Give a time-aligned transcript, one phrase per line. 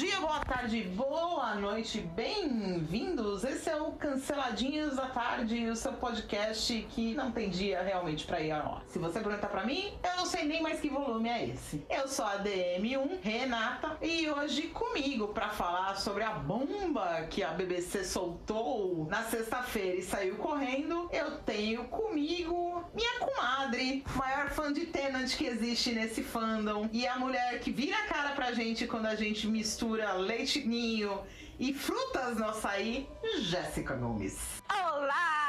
[0.00, 3.44] dia, boa tarde, boa noite, bem-vindos.
[3.44, 8.40] Esse é o Canceladinhos da Tarde, o seu podcast que não tem dia realmente pra
[8.40, 8.80] ir ao.
[8.88, 11.82] Se você perguntar pra mim, não sei nem mais que volume é esse.
[11.88, 17.52] Eu sou a DM1, Renata, e hoje comigo pra falar sobre a bomba que a
[17.52, 24.84] BBC soltou na sexta-feira e saiu correndo, eu tenho comigo minha comadre, maior fã de
[24.84, 29.06] Tenant que existe nesse fandom, e a mulher que vira a cara pra gente quando
[29.06, 31.18] a gente mistura leite ninho
[31.58, 33.08] e frutas no açaí,
[33.38, 34.62] Jéssica Gomes.
[34.70, 35.39] Olá!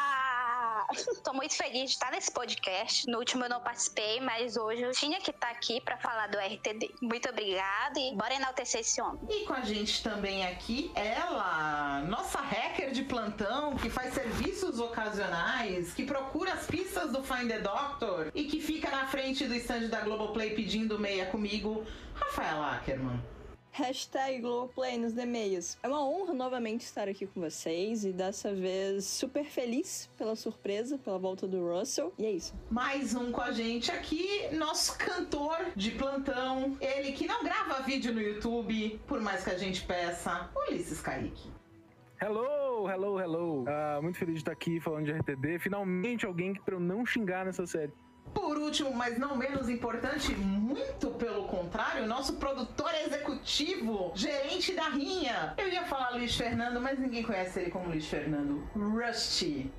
[1.24, 3.10] Tô muito feliz de estar nesse podcast.
[3.10, 6.38] No último eu não participei, mas hoje eu tinha que estar aqui para falar do
[6.38, 6.94] RTD.
[7.02, 9.22] Muito obrigada e bora enaltecer esse homem.
[9.30, 15.94] E com a gente também aqui, ela, nossa hacker de plantão, que faz serviços ocasionais,
[15.94, 19.88] que procura as pistas do Find the Doctor e que fica na frente do stand
[19.88, 23.22] da Globoplay pedindo meia comigo, Rafaela Ackerman.
[23.74, 25.78] Hashtag Globoplay nos e-mails.
[25.82, 30.98] É uma honra novamente estar aqui com vocês e dessa vez super feliz pela surpresa,
[30.98, 32.14] pela volta do Russell.
[32.18, 32.54] E é isso.
[32.70, 36.78] Mais um com a gente aqui, nosso cantor de plantão.
[36.82, 41.50] Ele que não grava vídeo no YouTube, por mais que a gente peça, Ulisses Kaique.
[42.22, 43.64] Hello, hello, hello.
[43.64, 45.60] Uh, muito feliz de estar aqui falando de RTD.
[45.60, 47.94] Finalmente alguém para eu não xingar nessa série.
[48.34, 55.54] Por último, mas não menos importante, muito pelo contrário, nosso produtor executivo, gerente da Rinha.
[55.58, 58.64] Eu ia falar Luiz Fernando, mas ninguém conhece ele como Luiz Fernando.
[58.74, 59.70] Rusty.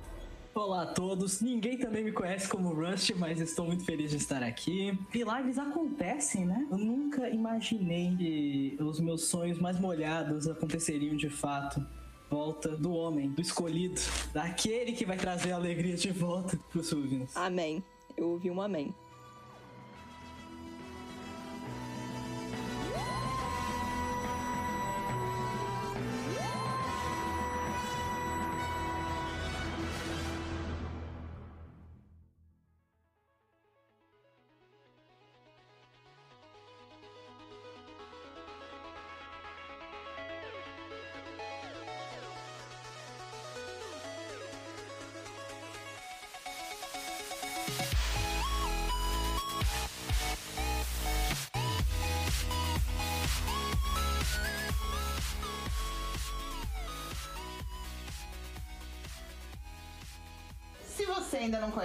[0.55, 4.43] Olá a todos, ninguém também me conhece como Rust, mas estou muito feliz de estar
[4.43, 4.95] aqui.
[5.11, 6.67] Milagres acontecem, né?
[6.69, 11.83] Eu nunca imaginei que os meus sonhos mais molhados aconteceriam de fato.
[12.29, 13.99] Volta do homem, do escolhido,
[14.31, 16.93] daquele que vai trazer a alegria de volta para os.
[17.35, 17.83] Amém.
[18.15, 18.93] Eu ouvi um amém.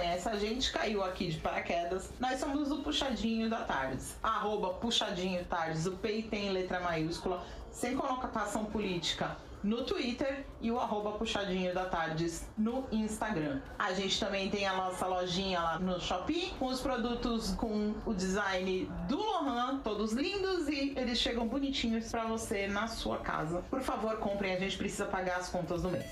[0.09, 2.11] Conhece, a gente caiu aqui de paraquedas.
[2.19, 4.15] Nós somos o Puxadinho da Tardes.
[4.23, 5.85] Arroba Puxadinho Tardes.
[5.85, 11.85] O P tem letra maiúscula, sem conotação política no Twitter e o arroba Puxadinho da
[11.85, 13.61] Tardes no Instagram.
[13.77, 18.13] A gente também tem a nossa lojinha lá no Shopee, com os produtos com o
[18.13, 23.61] design do Lohan, todos lindos e eles chegam bonitinhos para você na sua casa.
[23.69, 26.09] Por favor, comprem, a gente precisa pagar as contas do mês.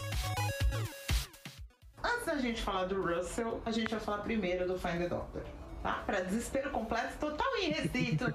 [2.38, 5.42] Da gente falar do Russell, a gente vai falar primeiro do Find the Doctor,
[5.82, 6.04] tá?
[6.06, 8.26] Para desespero completo, total e restrito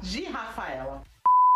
[0.00, 1.04] de Rafaela.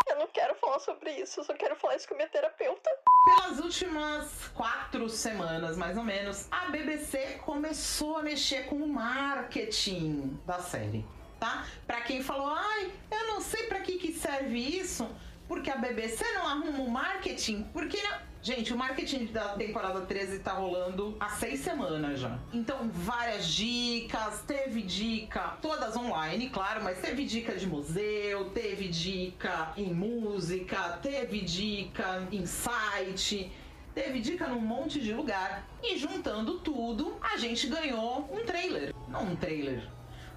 [0.07, 2.89] Eu não quero falar sobre isso, eu só quero falar isso com minha terapeuta.
[3.25, 10.39] Pelas últimas quatro semanas, mais ou menos, a BBC começou a mexer com o marketing
[10.47, 11.05] da série,
[11.41, 11.67] tá?
[11.89, 15.11] Pra quem falou, ai, eu não sei pra que, que serve isso,
[15.49, 18.26] porque a BBC não arruma o marketing, porque não...
[18.47, 22.39] Gente, o marketing da temporada 13 tá rolando há seis semanas já.
[22.53, 29.73] Então, várias dicas, teve dica, todas online, claro, mas teve dica de museu, teve dica
[29.77, 33.51] em música, teve dica em site.
[33.93, 35.69] Teve dica num monte de lugar.
[35.83, 38.95] E juntando tudo, a gente ganhou um trailer.
[39.09, 39.89] Não um trailer.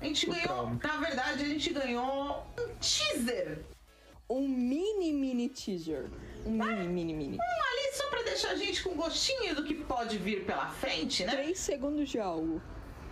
[0.01, 0.79] A gente O ganhou.
[0.83, 3.65] Na verdade, a gente ganhou um teaser
[4.27, 6.09] Um mini, mini teaser.
[6.45, 7.38] Um mini, mini, mini.
[7.39, 11.33] ali só pra deixar a gente com gostinho do que pode vir pela frente, né?
[11.33, 12.62] Três segundos de algo.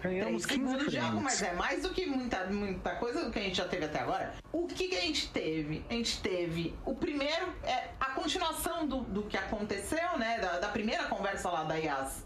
[0.01, 3.31] Ganhamos Três 15 segundos de algo, mas é mais do que muita, muita coisa do
[3.31, 4.33] que a gente já teve até agora.
[4.51, 5.83] O que, que a gente teve?
[5.89, 10.39] A gente teve o primeiro, é a continuação do, do que aconteceu, né?
[10.39, 12.25] Da, da primeira conversa lá da Yas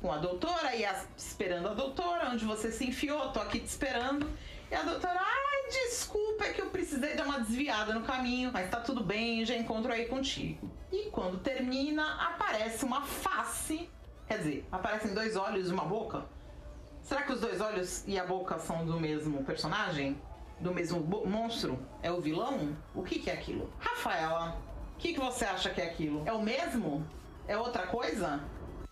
[0.00, 3.66] com a doutora, a Yas esperando a doutora, onde você se enfiou, tô aqui te
[3.66, 4.26] esperando.
[4.70, 8.70] E a doutora, ai, desculpa, é que eu precisei dar uma desviada no caminho, mas
[8.70, 10.70] tá tudo bem, já encontro aí contigo.
[10.92, 13.90] E quando termina, aparece uma face,
[14.28, 16.24] quer dizer, aparecem dois olhos e uma boca.
[17.02, 20.16] Será que os dois olhos e a boca são do mesmo personagem?
[20.60, 21.76] Do mesmo monstro?
[22.00, 22.76] É o vilão?
[22.94, 23.72] O que, que é aquilo?
[23.80, 24.56] Rafaela,
[24.94, 26.22] o que, que você acha que é aquilo?
[26.26, 27.04] É o mesmo?
[27.48, 28.40] É outra coisa?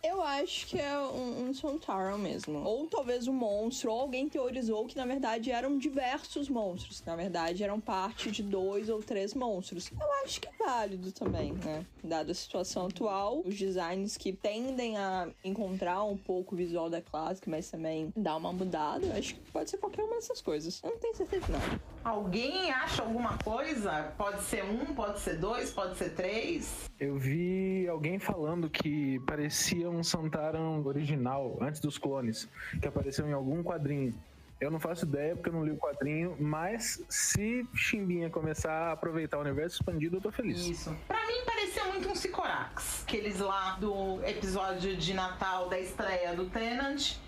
[0.03, 2.59] Eu acho que é um, um mesmo.
[2.65, 7.03] Ou talvez um monstro, ou alguém teorizou que na verdade eram diversos monstros.
[7.05, 9.91] Na verdade, eram parte de dois ou três monstros.
[9.91, 11.85] Eu acho que é válido também, né?
[12.03, 17.03] Dada a situação atual, os designs que tendem a encontrar um pouco o visual da
[17.03, 20.81] clássica, mas também dar uma mudada, eu acho que pode ser qualquer uma dessas coisas.
[20.83, 21.61] Eu não tenho certeza, não.
[22.09, 24.15] Alguém acha alguma coisa?
[24.17, 26.89] Pode ser um, pode ser dois, pode ser três.
[26.99, 32.49] Eu vi alguém falando que parecia um Santaran original, antes dos clones,
[32.81, 34.15] que apareceu em algum quadrinho.
[34.59, 38.93] Eu não faço ideia porque eu não li o quadrinho, mas se Chimbinha começar a
[38.93, 40.65] aproveitar o universo expandido, eu tô feliz.
[40.67, 40.97] Isso.
[41.07, 43.03] Pra mim parecia muito um Sicorax.
[43.03, 47.19] Aqueles lá do episódio de Natal da estreia do Tenant.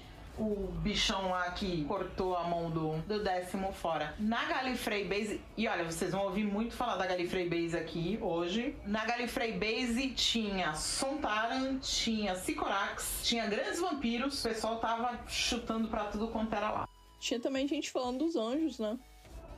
[0.41, 4.15] O bichão lá que cortou a mão do, do décimo fora.
[4.19, 8.75] Na Gallifrey Base, e olha, vocês vão ouvir muito falar da Gallifrey Base aqui hoje.
[8.87, 14.43] Na Gallifrey Base tinha Sontaran, tinha Sicorax, tinha grandes vampiros.
[14.43, 16.89] O pessoal tava chutando pra tudo quanto era lá.
[17.21, 18.99] Tinha também gente falando dos anjos, né?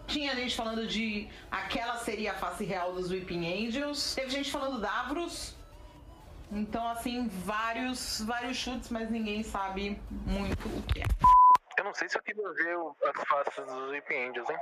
[0.09, 4.17] Tinha gente falando de aquela seria a face real dos Weeping Angels.
[4.17, 5.55] Teve gente falando Davros.
[6.55, 11.05] Então, assim, vários, vários chutes, mas ninguém sabe muito o que é.
[11.79, 12.77] Eu não sei se eu queria ver
[13.09, 14.59] as faces dos Weeping Angels, hein?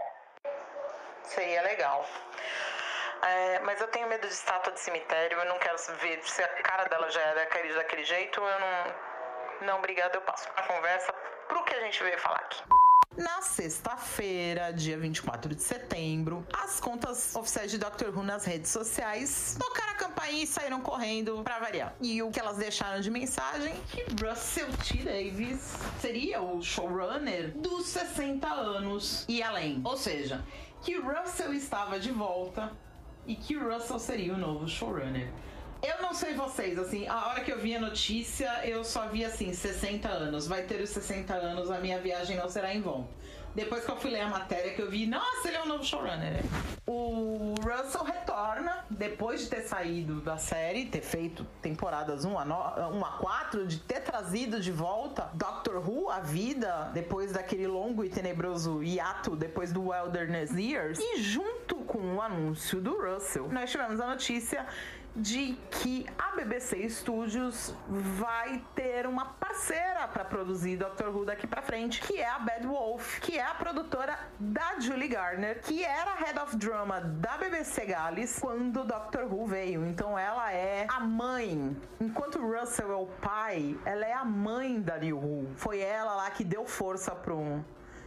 [1.25, 2.07] Seria legal.
[3.23, 6.49] É, mas eu tenho medo de estátua de cemitério, eu não quero ver se a
[6.63, 9.11] cara dela já era daquele, daquele jeito, eu não.
[9.67, 11.13] Não, obrigada, eu passo a conversa
[11.49, 12.63] pro que a gente veio falar aqui.
[13.17, 19.57] Na sexta-feira, dia 24 de setembro, as contas oficiais de Doctor Who nas redes sociais
[19.59, 21.93] tocaram a campainha e saíram correndo pra variar.
[22.01, 25.03] E o que elas deixaram de mensagem que Russell T.
[25.03, 29.81] Davis seria o showrunner dos 60 anos e além.
[29.85, 30.45] Ou seja,
[30.81, 32.71] que Russell estava de volta
[33.27, 35.29] e que Russell seria o novo showrunner.
[35.83, 39.25] Eu não sei vocês, assim, a hora que eu vi a notícia, eu só vi
[39.25, 40.47] assim, 60 anos.
[40.47, 43.09] Vai ter os 60 anos, a minha viagem não será em vão.
[43.55, 45.83] Depois que eu fui ler a matéria que eu vi, nossa, ele é o novo
[45.85, 46.33] showrunner.
[46.35, 46.41] né?
[46.87, 52.55] O Russell retorna, depois de ter saído da série, ter feito temporadas 1 a, no,
[52.99, 58.05] 1 a 4, de ter trazido de volta Doctor Who à vida, depois daquele longo
[58.05, 60.99] e tenebroso hiato, depois do Wilderness Years.
[61.01, 64.65] E junto com o anúncio do Russell, nós tivemos a notícia
[65.15, 71.63] de que a BBC Studios vai ter uma parceira para produzir Doctor Who daqui para
[71.63, 76.15] frente, que é a Bad Wolf, que é a produtora da Julie Garner, que era
[76.15, 79.85] Head of Drama da BBC Gales quando Doctor Who veio.
[79.85, 81.77] Então ela é a mãe.
[82.01, 85.49] Enquanto Russell é o pai, ela é a mãe da New Who.
[85.57, 87.65] Foi ela lá que deu força pro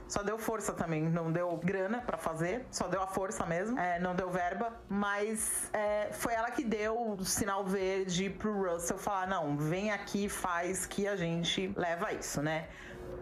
[0.08, 4.00] só deu força também, não deu grana pra fazer, só deu a força mesmo, é,
[4.00, 9.28] não deu verba, mas é, foi ela que deu o sinal verde pro Russell falar:
[9.28, 12.68] não, vem aqui, faz que a gente leva isso, né?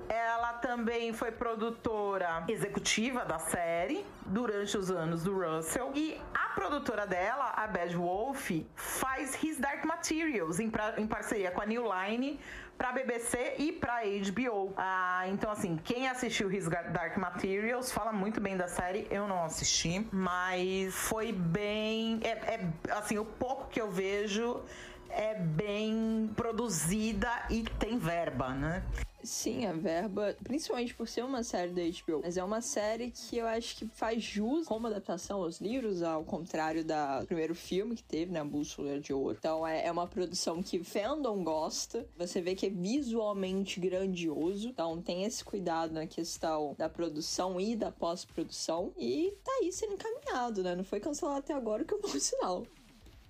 [0.10, 5.92] Ela também foi produtora executiva da série durante os anos do Russell.
[5.96, 11.50] E a produtora dela, a Bad Wolf, faz His Dark Materials em, pra- em parceria
[11.52, 12.40] com a New Line
[12.82, 14.74] pra BBC e pra HBO.
[14.76, 19.08] Ah, então, assim, quem assistiu His Dark Materials fala muito bem da série.
[19.12, 22.20] Eu não assisti, mas foi bem.
[22.24, 24.62] É, é, assim, o pouco que eu vejo
[25.10, 28.84] é bem produzida e tem verba, né?
[29.24, 33.38] Sim, a verba, principalmente por ser uma série da HBO, mas é uma série que
[33.38, 38.04] eu acho que faz jus como adaptação aos livros, ao contrário da primeiro filme que
[38.04, 39.38] teve, né, a Bússola de Ouro.
[39.38, 45.02] Então é, é uma produção que fandom gosta, você vê que é visualmente grandioso, então
[45.02, 50.64] tem esse cuidado na questão da produção e da pós-produção, e tá aí sendo encaminhado,
[50.64, 52.66] né, não foi cancelado até agora, que é um bom sinal.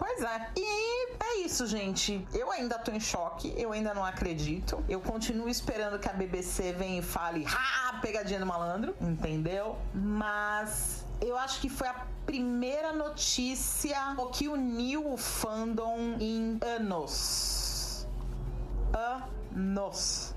[0.02, 0.50] Pois é.
[0.58, 0.64] E
[1.24, 2.28] é isso, gente.
[2.34, 4.84] Eu ainda tô em choque, eu ainda não acredito.
[4.90, 9.78] Eu continuo esperando que a BBC venha e fale, ah, pegadinha do malandro, entendeu?
[9.94, 13.96] Mas eu acho que foi a primeira notícia
[14.34, 18.08] que uniu o fandom em anos.
[18.92, 19.41] Anos.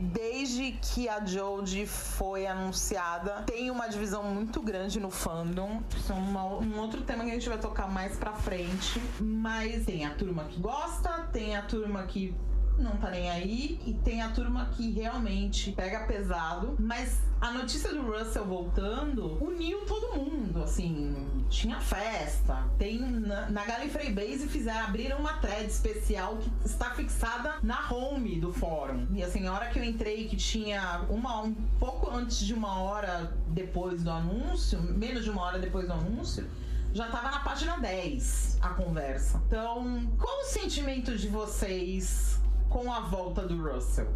[0.00, 5.80] Desde que a Jodie foi anunciada, tem uma divisão muito grande no fandom.
[5.96, 9.00] Isso é uma- um outro tema que a gente vai tocar mais pra frente.
[9.20, 12.34] Mas tem a turma que gosta, tem a turma que
[12.78, 16.76] não tá nem aí e tem a turma que realmente pega pesado.
[16.78, 22.64] Mas a notícia do Russell voltando uniu todo mundo, assim, tinha festa.
[22.78, 28.40] Tem na, na Gallifrey Base fizeram abriram uma thread especial que está fixada na home
[28.40, 29.06] do fórum.
[29.12, 32.80] E assim, a hora que eu entrei que tinha uma um pouco antes de uma
[32.80, 36.48] hora depois do anúncio, menos de uma hora depois do anúncio,
[36.92, 39.42] já tava na página 10 a conversa.
[39.46, 42.40] Então, qual o sentimento de vocês
[42.74, 44.08] com a volta do Russell?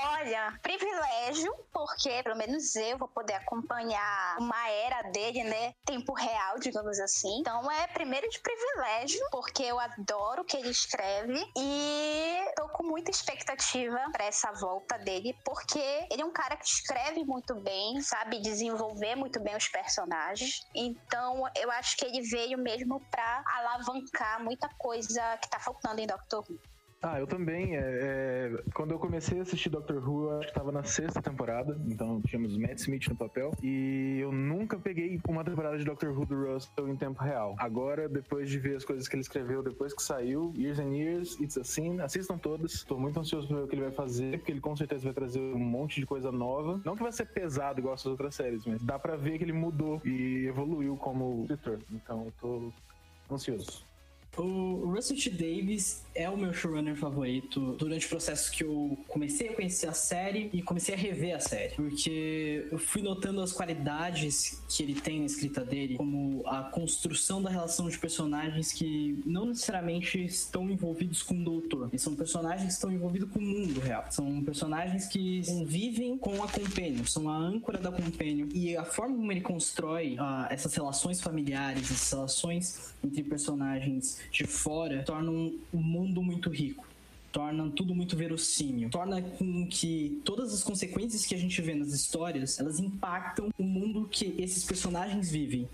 [0.00, 5.74] Olha, privilégio, porque pelo menos eu vou poder acompanhar uma era dele, né?
[5.84, 7.40] Tempo real, digamos assim.
[7.40, 12.84] Então é primeiro de privilégio, porque eu adoro o que ele escreve e tô com
[12.84, 18.00] muita expectativa para essa volta dele, porque ele é um cara que escreve muito bem,
[18.00, 20.64] sabe desenvolver muito bem os personagens.
[20.72, 26.06] Então eu acho que ele veio mesmo para alavancar muita coisa que tá faltando em
[26.06, 26.69] Doctor Who.
[27.02, 27.76] Ah, eu também.
[27.76, 31.80] É, é, quando eu comecei a assistir Doctor Who, acho que tava na sexta temporada,
[31.86, 36.26] então tínhamos Matt Smith no papel, e eu nunca peguei uma temporada de Doctor Who
[36.26, 37.56] do Russell em tempo real.
[37.58, 41.40] Agora, depois de ver as coisas que ele escreveu depois que saiu, Years and Years,
[41.40, 42.84] It's a Sin, assistam todas.
[42.84, 45.14] Tô muito ansioso pra ver o que ele vai fazer, porque ele com certeza vai
[45.14, 46.80] trazer um monte de coisa nova.
[46.84, 49.54] Não que vai ser pesado igual as outras séries, mas dá pra ver que ele
[49.54, 51.78] mudou e evoluiu como escritor.
[51.90, 53.89] Então eu tô ansioso.
[54.36, 55.30] O Russell T.
[55.30, 59.92] Davis é o meu showrunner favorito durante o processo que eu comecei a conhecer a
[59.92, 61.74] série e comecei a rever a série.
[61.74, 67.42] Porque eu fui notando as qualidades que ele tem na escrita dele, como a construção
[67.42, 71.88] da relação de personagens que não necessariamente estão envolvidos com o doutor.
[71.90, 74.04] Eles são personagens que estão envolvidos com o mundo real.
[74.10, 78.48] São personagens que convivem com a Companion, são a âncora da Companion.
[78.54, 84.44] E a forma como ele constrói uh, essas relações familiares, essas relações entre personagens de
[84.44, 86.90] fora tornam o mundo muito rico
[87.32, 91.92] torna tudo muito verossímil, torna com que todas as consequências que a gente vê nas
[91.92, 95.68] histórias, elas impactam o mundo que esses personagens vivem.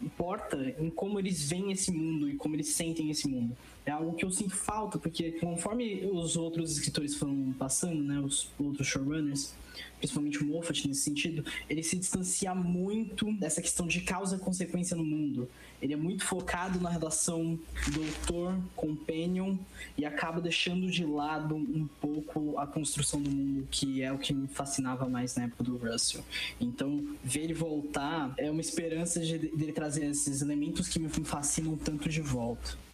[0.00, 3.56] Importa em como eles veem esse mundo e como eles sentem esse mundo.
[3.84, 8.48] É algo que eu sinto falta, porque conforme os outros escritores foram passando, né, os
[8.58, 9.54] outros showrunners,
[9.98, 14.96] principalmente o Moffat nesse sentido, ele se distancia muito dessa questão de causa e consequência
[14.96, 15.48] no mundo.
[15.80, 17.58] Ele é muito focado na relação
[17.92, 19.56] doutor-companion
[19.96, 24.32] e acaba deixando de lado um pouco a construção do mundo, que é o que
[24.32, 26.24] me fascinava mais na época do Russell.
[26.60, 31.76] Então, ver ele voltar é uma esperança de ele trazer esses elementos que me fascinam
[31.76, 32.85] tanto de volta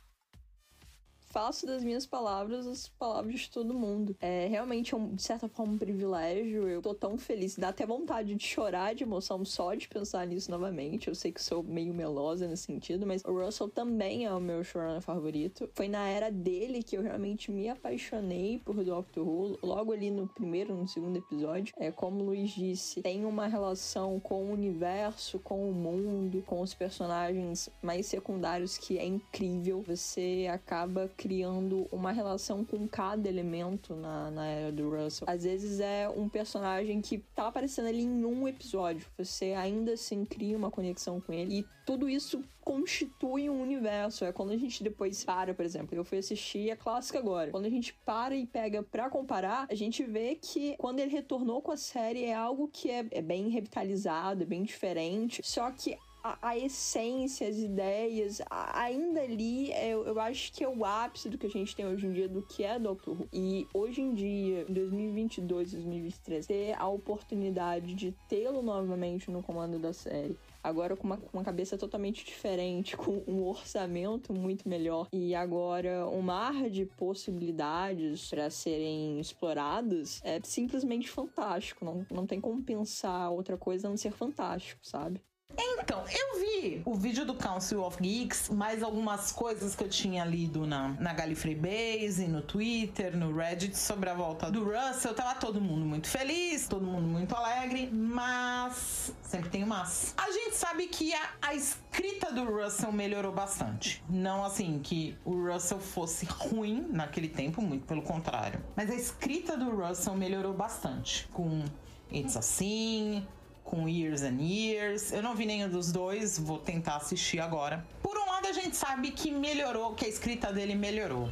[1.32, 4.14] faço das minhas palavras as palavras de todo mundo.
[4.20, 6.68] É realmente, um, de certa forma, um privilégio.
[6.68, 10.50] Eu tô tão feliz, dá até vontade de chorar de emoção só de pensar nisso
[10.50, 11.08] novamente.
[11.08, 14.62] Eu sei que sou meio melosa nesse sentido, mas o Russell também é o meu
[14.62, 15.70] showrunner favorito.
[15.74, 20.28] Foi na era dele que eu realmente me apaixonei por Doctor Who, logo ali no
[20.28, 21.74] primeiro, no segundo episódio.
[21.78, 26.60] É como o Luiz disse, tem uma relação com o universo, com o mundo, com
[26.60, 29.82] os personagens mais secundários que é incrível.
[29.86, 35.24] Você acaba criando uma relação com cada elemento na, na era do Russell.
[35.30, 39.06] Às vezes é um personagem que tá aparecendo ali em um episódio.
[39.16, 41.60] Você ainda assim cria uma conexão com ele.
[41.60, 44.24] E tudo isso constitui um universo.
[44.24, 47.52] É quando a gente depois para, por exemplo, eu fui assistir a clássica agora.
[47.52, 51.62] Quando a gente para e pega para comparar, a gente vê que quando ele retornou
[51.62, 55.40] com a série é algo que é, é bem revitalizado, é bem diferente.
[55.44, 60.62] Só que a, a, essência, as ideias, a, ainda ali, é, eu, eu, acho que
[60.62, 63.20] é o ápice do que a gente tem hoje em dia, do que é Doctor
[63.20, 63.28] Who.
[63.32, 69.78] E hoje em dia, em 2022, 2023, ter a oportunidade de tê-lo novamente no comando
[69.78, 75.34] da série agora com uma, uma, cabeça totalmente diferente, com um orçamento muito melhor e
[75.34, 81.84] agora um mar de possibilidades para serem exploradas é simplesmente fantástico.
[81.84, 85.20] Não, não tem como pensar outra coisa a não ser fantástico, sabe?
[85.56, 90.24] Então, eu vi o vídeo do Council of Geeks, mais algumas coisas que eu tinha
[90.24, 95.14] lido na, na Gallifrey Base, no Twitter, no Reddit sobre a volta do Russell.
[95.14, 100.14] Tava todo mundo muito feliz, todo mundo muito alegre, mas sempre tem um mas.
[100.16, 104.02] A gente sabe que a, a escrita do Russell melhorou bastante.
[104.08, 108.62] Não assim que o Russell fosse ruim naquele tempo, muito pelo contrário.
[108.76, 111.64] Mas a escrita do Russell melhorou bastante com
[112.10, 113.26] It's Assim,
[113.64, 115.12] com Years and Years.
[115.12, 117.86] Eu não vi nenhum dos dois, vou tentar assistir agora.
[118.02, 121.28] Por um lado, a gente sabe que melhorou, que a escrita dele melhorou.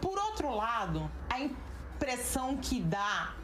[0.00, 3.34] Por outro lado, a impressão que dá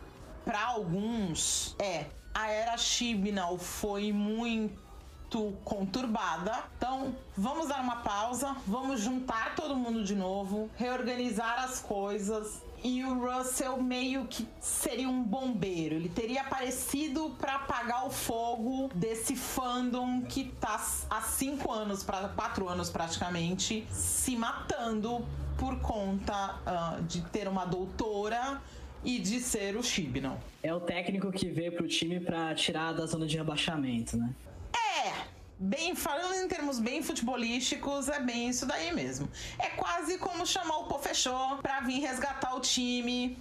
[0.44, 6.64] para alguns é a era Chibnall foi muito conturbada.
[6.76, 13.02] Então, vamos dar uma pausa, vamos juntar todo mundo de novo, reorganizar as coisas e
[13.02, 15.94] o Russell meio que seria um bombeiro.
[15.94, 22.28] Ele teria aparecido para apagar o fogo desse fandom que tá há cinco anos, para
[22.28, 25.26] quatro anos praticamente, se matando
[25.56, 28.60] por conta uh, de ter uma doutora
[29.02, 30.38] e de ser o Chibnall.
[30.62, 34.30] É o técnico que veio pro time para tirar da zona de rebaixamento, né?
[34.74, 35.33] É,
[35.64, 39.28] bem, falando em termos bem futebolísticos, é bem isso daí mesmo.
[39.58, 43.38] É quase como chamar o Pô Fechou pra vir resgatar o time.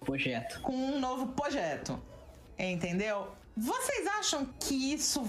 [0.00, 0.60] Projeto.
[0.60, 2.00] Com um novo projeto.
[2.58, 3.32] Entendeu?
[3.56, 5.24] Vocês acham que isso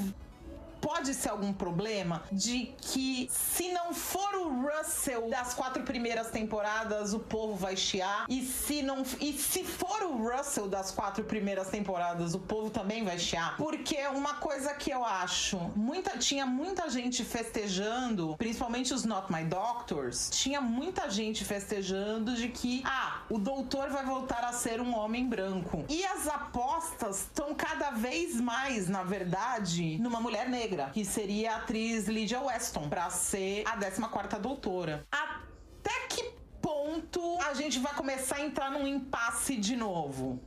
[0.81, 7.13] pode ser algum problema de que se não for o Russell das quatro primeiras temporadas,
[7.13, 8.25] o povo vai chiar.
[8.29, 13.03] E se não e se for o Russell das quatro primeiras temporadas, o povo também
[13.03, 13.57] vai chiar.
[13.57, 19.43] Porque uma coisa que eu acho, muita tinha muita gente festejando, principalmente os Not My
[19.43, 24.95] Doctors, tinha muita gente festejando de que ah, o doutor vai voltar a ser um
[24.95, 25.85] homem branco.
[25.89, 31.53] E as apostas estão cada vez mais, na verdade, numa mulher negra negra, que seria
[31.53, 35.05] a atriz Lydia Weston, para ser a 14 doutora.
[35.11, 40.39] Até que ponto a gente vai começar a entrar num impasse de novo?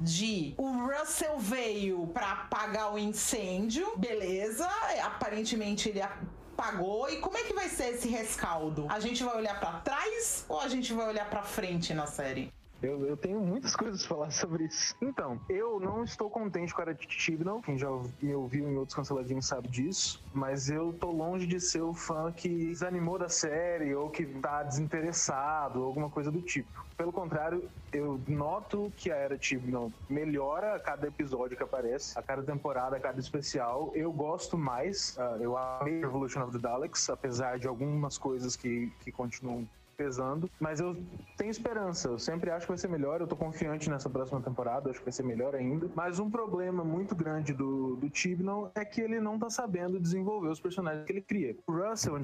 [0.00, 4.64] de o Russell veio para apagar o incêndio, beleza?
[5.02, 7.10] Aparentemente ele apagou.
[7.10, 8.86] E como é que vai ser esse rescaldo?
[8.88, 12.52] A gente vai olhar para trás ou a gente vai olhar para frente na série?
[12.82, 14.94] Eu, eu tenho muitas coisas a falar sobre isso.
[15.02, 17.60] Então, eu não estou contente com a Tibnall.
[17.62, 17.88] Quem já
[18.22, 20.22] me ouviu em outros canceladinhos sabe disso.
[20.32, 24.62] Mas eu tô longe de ser o fã que desanimou da série ou que tá
[24.62, 26.86] desinteressado, alguma coisa do tipo.
[26.96, 32.22] Pelo contrário, eu noto que a Era Tibnall melhora a cada episódio que aparece, a
[32.22, 33.92] cada temporada, a cada especial.
[33.94, 35.16] Eu gosto mais.
[35.16, 39.66] Uh, eu amei Revolution of the Daleks, apesar de algumas coisas que, que continuam
[39.98, 40.96] pesando, mas eu
[41.36, 42.08] tenho esperança.
[42.08, 43.20] Eu sempre acho que vai ser melhor.
[43.20, 45.90] Eu tô confiante nessa próxima temporada, acho que vai ser melhor ainda.
[45.96, 50.48] Mas um problema muito grande do, do Tibnon é que ele não tá sabendo desenvolver
[50.48, 51.56] os personagens que ele cria.
[51.66, 52.16] O Russell,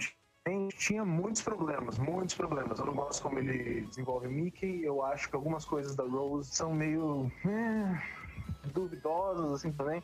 [0.78, 2.78] tinha muitos problemas, muitos problemas.
[2.78, 4.84] Eu não gosto como ele desenvolve Mickey.
[4.84, 8.02] Eu acho que algumas coisas da Rose são meio eh,
[8.72, 10.02] duvidosas assim também.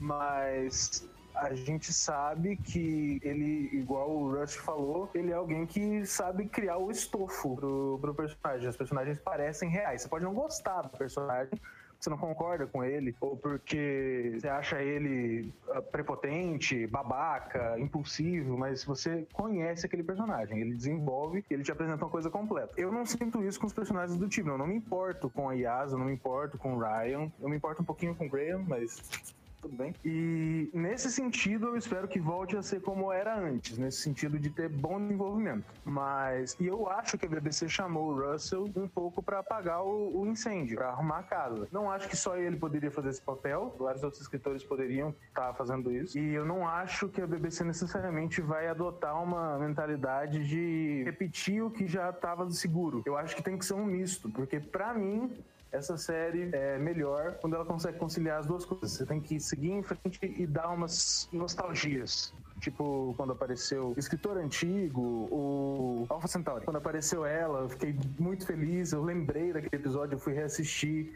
[0.00, 1.06] Mas
[1.36, 6.78] a gente sabe que ele, igual o Rush falou, ele é alguém que sabe criar
[6.78, 8.68] o estofo pro, pro personagem.
[8.68, 10.02] Os personagens parecem reais.
[10.02, 11.52] Você pode não gostar do personagem,
[12.00, 18.84] você não concorda com ele, ou porque você acha ele ah, prepotente, babaca, impulsivo, mas
[18.84, 22.72] você conhece aquele personagem, ele desenvolve ele te apresenta uma coisa completa.
[22.76, 25.54] Eu não sinto isso com os personagens do time, eu não me importo com a
[25.54, 28.28] Yasa, eu não me importo com o Ryan, eu me importo um pouquinho com o
[28.28, 29.34] Graham, mas
[29.66, 29.94] tudo bem.
[30.04, 34.48] E nesse sentido, eu espero que volte a ser como era antes, nesse sentido de
[34.50, 35.64] ter bom desenvolvimento.
[35.84, 40.20] Mas, e eu acho que a BBC chamou o Russell um pouco para apagar o,
[40.20, 41.68] o incêndio, para arrumar a casa.
[41.72, 45.54] Não acho que só ele poderia fazer esse papel, vários outros escritores poderiam estar tá
[45.54, 46.18] fazendo isso.
[46.18, 51.70] E eu não acho que a BBC necessariamente vai adotar uma mentalidade de repetir o
[51.70, 53.02] que já estava seguro.
[53.04, 55.30] Eu acho que tem que ser um misto, porque para mim
[55.76, 58.92] essa série é melhor quando ela consegue conciliar as duas coisas.
[58.92, 62.32] Você tem que seguir em frente e dar umas nostalgias.
[62.60, 66.64] Tipo, quando apareceu escritor antigo, o Alpha Centauri.
[66.64, 68.92] Quando apareceu ela, eu fiquei muito feliz.
[68.92, 71.12] Eu lembrei daquele episódio, eu fui reassistir.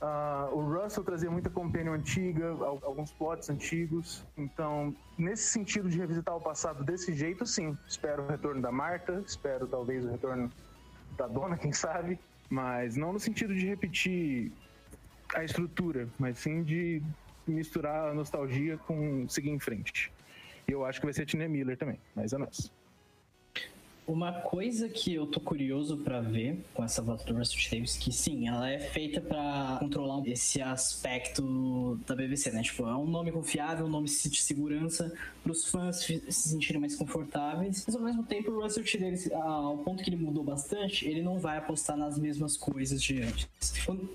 [0.00, 4.24] Uh, o Russell trazia muita companion antiga, alguns plots antigos.
[4.36, 7.76] Então, nesse sentido de revisitar o passado desse jeito, sim.
[7.88, 10.52] Espero o retorno da Marta, espero talvez o retorno
[11.16, 12.20] da dona, quem sabe.
[12.48, 14.52] Mas não no sentido de repetir
[15.34, 17.02] a estrutura, mas sim de
[17.46, 20.12] misturar a nostalgia com seguir em frente.
[20.68, 22.70] E eu acho que vai ser Tina Miller também, mas é nossa.
[24.06, 28.12] Uma coisa que eu tô curioso para ver com essa volta do Russell Davis, que
[28.12, 32.62] sim, ela é feita para controlar esse aspecto da BBC, né?
[32.62, 36.94] Tipo, é um nome confiável, um nome de segurança para os fãs se sentirem mais
[36.94, 37.82] confortáveis.
[37.84, 41.40] Mas ao mesmo tempo, o Russell Davis, ao ponto que ele mudou bastante, ele não
[41.40, 43.48] vai apostar nas mesmas coisas de antes.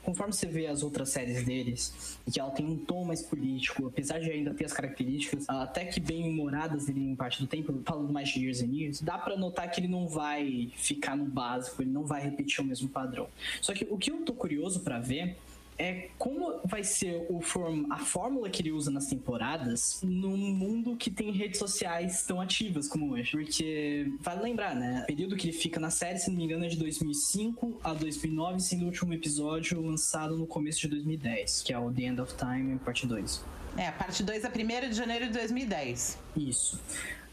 [0.03, 4.19] Conforme você vê as outras séries deles, que ela tem um tom mais político, apesar
[4.19, 8.29] de ainda ter as características até que bem humoradas em parte do tempo, falando mais
[8.29, 11.91] de Years and Years, dá para notar que ele não vai ficar no básico, ele
[11.91, 13.27] não vai repetir o mesmo padrão.
[13.61, 15.35] Só que o que eu tô curioso para ver
[15.81, 20.95] é como vai ser o form, a fórmula que ele usa nas temporadas num mundo
[20.95, 23.31] que tem redes sociais tão ativas como hoje.
[23.31, 25.01] Porque, vale lembrar, né?
[25.03, 27.93] O período que ele fica na série, se não me engano, é de 2005 a
[27.93, 32.21] 2009, sendo o último episódio lançado no começo de 2010, que é o The End
[32.21, 33.43] of Time, parte 2.
[33.77, 36.19] É, a parte 2 é 1 de janeiro de 2010.
[36.35, 36.79] Isso.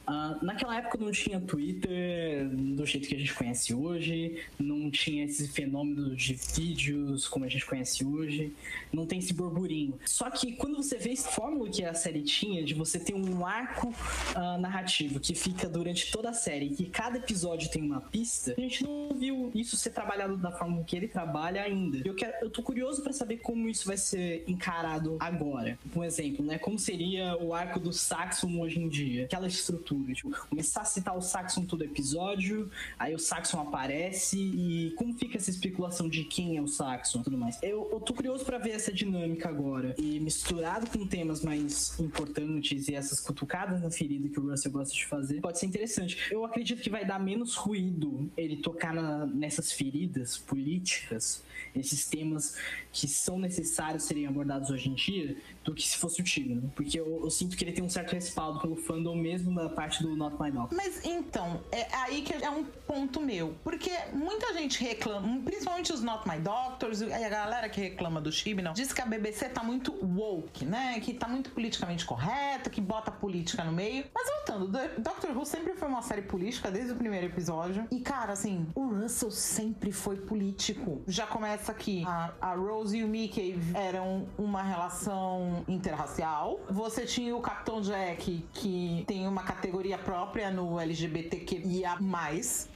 [0.08, 5.24] Uh, naquela época não tinha Twitter do jeito que a gente conhece hoje, não tinha
[5.26, 8.52] esse fenômeno de vídeos como a gente conhece hoje,
[8.90, 9.98] não tem esse burburinho.
[10.06, 13.44] Só que quando você vê esse fórmula que a série tinha, de você ter um
[13.44, 18.54] arco uh, narrativo que fica durante toda a série, que cada episódio tem uma pista,
[18.56, 22.00] a gente não viu isso ser trabalhado da forma que ele trabalha ainda.
[22.02, 25.78] Eu, quero, eu tô curioso para saber como isso vai ser encarado agora.
[25.94, 26.58] Um exemplo, né?
[26.58, 29.24] Como seria o arco do Saxon hoje em dia?
[29.24, 34.92] Aquela estrutura Tipo, começar a citar o Saxon todo episódio, aí o Saxon aparece e
[34.96, 37.58] como fica essa especulação de quem é o Saxon e tudo mais.
[37.62, 39.94] Eu, eu tô curioso para ver essa dinâmica agora.
[39.98, 44.94] E misturado com temas mais importantes e essas cutucadas na ferida que o Russell gosta
[44.94, 46.18] de fazer, pode ser interessante.
[46.30, 51.42] Eu acredito que vai dar menos ruído ele tocar na, nessas feridas políticas,
[51.74, 52.56] esses temas
[52.92, 56.70] que são necessários serem abordados hoje em dia, do que se fosse o time, né?
[56.74, 59.87] Porque eu, eu, sinto que ele tem um certo respaldo pelo fandom mesmo na parte
[60.02, 60.74] do Not My Dog.
[60.74, 63.54] Mas então, é aí que é um ponto meu.
[63.64, 68.30] Porque muita gente reclama, principalmente os Not My Doctors, e a galera que reclama do
[68.30, 71.00] Chibnall, diz que a BBC tá muito woke, né?
[71.00, 74.04] Que tá muito politicamente correta, que bota política no meio.
[74.14, 77.86] Mas voltando, Doctor Who sempre foi uma série política desde o primeiro episódio.
[77.90, 81.02] E, cara, assim, o Russell sempre foi político.
[81.06, 82.04] Já começa aqui.
[82.06, 86.60] A, a Rose e o Mickey eram uma relação interracial.
[86.70, 89.67] Você tinha o Capitão Jack, que tem uma categoria
[90.04, 91.98] própria no LGBTQIA.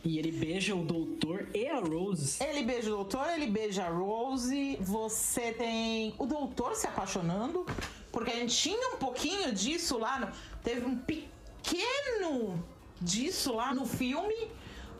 [0.05, 2.43] E ele beija o doutor e a Rose.
[2.43, 4.77] Ele beija o doutor, ele beija a Rose.
[4.81, 7.67] Você tem o doutor se apaixonando.
[8.11, 10.19] Porque a gente tinha um pouquinho disso lá.
[10.19, 10.29] No...
[10.63, 12.63] Teve um pequeno
[13.01, 14.51] disso lá no filme.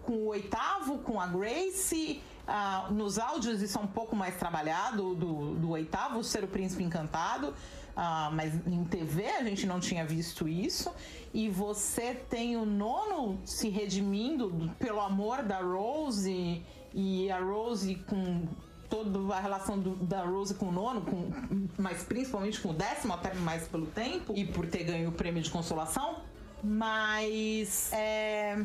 [0.03, 2.23] Com o oitavo, com a Grace.
[2.43, 6.83] Uh, nos áudios isso é um pouco mais trabalhado do, do oitavo ser o príncipe
[6.83, 7.55] encantado,
[7.97, 10.93] uh, mas em TV a gente não tinha visto isso.
[11.33, 16.63] E você tem o nono se redimindo pelo amor da Rose
[16.95, 18.47] e a Rose com
[18.93, 21.31] toda a relação do, da Rose com o nono, com,
[21.79, 25.43] mas principalmente com o décimo, até mais pelo tempo, e por ter ganho o prêmio
[25.43, 26.21] de consolação.
[26.63, 28.63] Mas é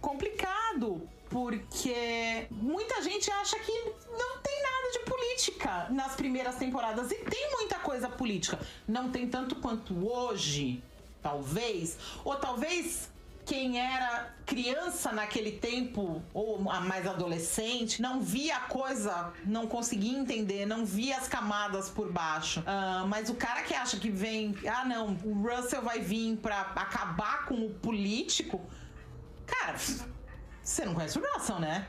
[0.00, 3.72] complicado, porque muita gente acha que
[4.10, 8.58] não tem nada de política nas primeiras temporadas e tem muita coisa política.
[8.86, 10.82] Não tem tanto quanto hoje,
[11.22, 13.10] talvez, ou talvez
[13.46, 20.66] quem era criança naquele tempo, ou mais adolescente, não via a coisa, não conseguia entender,
[20.66, 22.60] não via as camadas por baixo.
[22.60, 26.60] Uh, mas o cara que acha que vem, ah não, o Russell vai vir para
[26.60, 28.60] acabar com o político,
[29.46, 29.76] cara
[30.66, 31.86] você não conhece o Russell, né?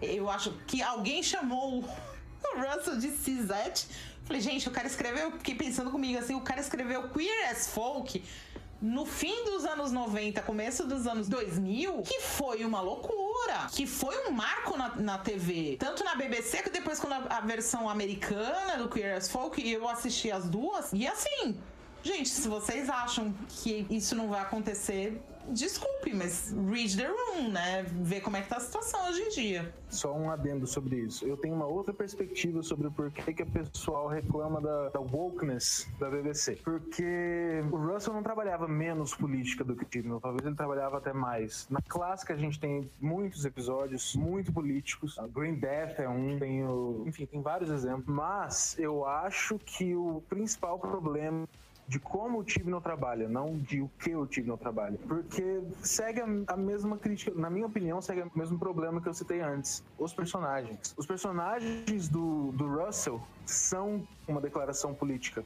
[0.00, 1.84] Eu acho que alguém chamou o
[2.60, 3.88] Russell de Cisette.
[4.24, 5.32] Falei, gente, o cara escreveu.
[5.32, 8.22] Fiquei pensando comigo assim: o cara escreveu Queer as Folk
[8.80, 14.28] no fim dos anos 90, começo dos anos 2000, que foi uma loucura, que foi
[14.28, 18.76] um marco na, na TV, tanto na BBC que depois quando a, a versão americana
[18.76, 21.58] do Queer as Folk, eu assisti as duas, e assim,
[22.02, 27.82] gente, se vocês acham que isso não vai acontecer, desculpe, mas read the room, né?
[27.82, 29.74] Ver como é que tá a situação hoje em dia.
[29.88, 31.24] Só um adendo sobre isso.
[31.24, 35.88] Eu tenho uma outra perspectiva sobre o porquê que o pessoal reclama da, da wokeness
[35.98, 36.58] da BBC.
[36.64, 41.12] Porque o Russell não trabalhava menos política do que o Tidwell, talvez ele trabalhava até
[41.12, 41.66] mais.
[41.70, 45.18] Na clássica a gente tem muitos episódios muito políticos.
[45.18, 48.06] A Green Death é um, tem o, enfim, tem vários exemplos.
[48.06, 51.46] Mas eu acho que o principal problema
[51.88, 54.98] de como o time não trabalha, não de o que o time não trabalha.
[55.06, 59.40] Porque segue a, mesma crítica, na minha opinião, segue o mesmo problema que eu citei
[59.40, 60.94] antes: os personagens.
[60.96, 65.44] Os personagens do, do Russell são uma declaração política.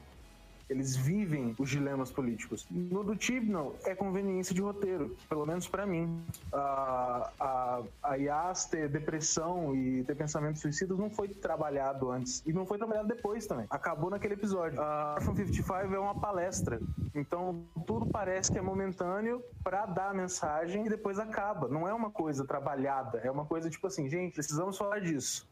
[0.71, 2.65] Eles vivem os dilemas políticos.
[2.71, 6.23] No do Tibnall é conveniência de roteiro, pelo menos para mim.
[6.53, 12.41] A, a, a Yas ter depressão e ter pensamentos suicidas não foi trabalhado antes.
[12.45, 13.65] E não foi trabalhado depois também.
[13.69, 14.79] Acabou naquele episódio.
[14.81, 16.79] A Orphan 55 é uma palestra.
[17.13, 21.67] Então tudo parece que é momentâneo para dar a mensagem e depois acaba.
[21.67, 23.19] Não é uma coisa trabalhada.
[23.19, 25.45] É uma coisa tipo assim, gente, precisamos falar disso.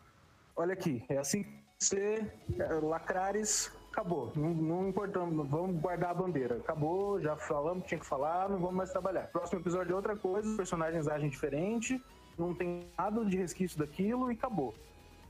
[0.56, 2.26] Olha aqui, é assim que você,
[2.58, 4.32] é, lacrares, acabou.
[4.36, 6.58] Não, não importamos, vamos guardar a bandeira.
[6.58, 9.28] Acabou, já falamos tinha que falar, não vamos mais trabalhar.
[9.28, 12.02] Próximo episódio é outra coisa, os personagens agem diferente,
[12.38, 14.74] não tem nada de resquício daquilo e acabou.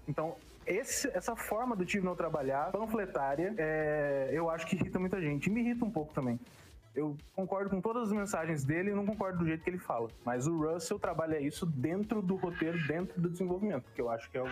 [0.07, 5.19] Então, esse, essa forma do time não trabalhar, panfletária, é, eu acho que irrita muita
[5.21, 5.47] gente.
[5.47, 6.39] E me irrita um pouco também.
[6.95, 10.09] Eu concordo com todas as mensagens dele e não concordo do jeito que ele fala.
[10.25, 14.37] Mas o Russell trabalha isso dentro do roteiro, dentro do desenvolvimento, que eu acho que
[14.37, 14.47] é o,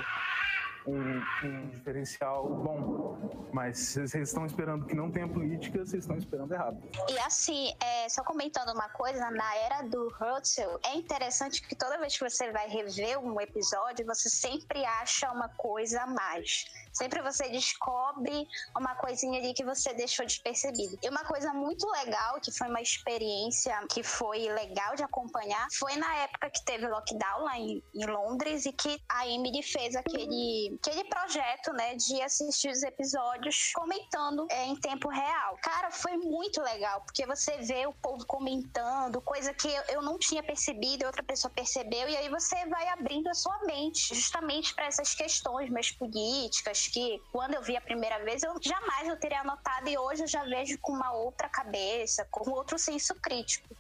[0.88, 3.18] um, um diferencial bom.
[3.52, 6.82] Mas vocês estão esperando que não tenha política, vocês estão esperando errado.
[7.10, 12.00] E assim, é, só comentando uma coisa, na era do Russell, é interessante que toda
[12.00, 16.66] vez que você vai rever um episódio, você sempre acha uma coisa a mais.
[16.98, 20.98] Sempre você descobre uma coisinha ali que você deixou despercebido.
[21.04, 25.96] E uma coisa muito legal, que foi uma experiência que foi legal de acompanhar, foi
[25.96, 30.77] na época que teve lockdown lá em, em Londres e que a Emily fez aquele,
[30.78, 35.58] aquele projeto, né, de assistir os episódios comentando é, em tempo real.
[35.62, 40.44] Cara, foi muito legal, porque você vê o povo comentando, coisa que eu, não tinha
[40.44, 45.14] percebido, outra pessoa percebeu, e aí você vai abrindo a sua mente justamente para essas
[45.14, 49.90] questões mais políticas, que quando eu vi a primeira vez eu jamais eu teria anotado
[49.90, 53.76] e hoje eu já vejo com uma outra cabeça, com outro senso crítico.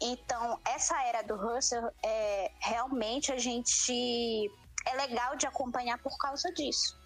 [0.00, 4.50] Então, essa era do Russell, é, realmente a gente
[4.86, 7.04] é legal de acompanhar por causa disso.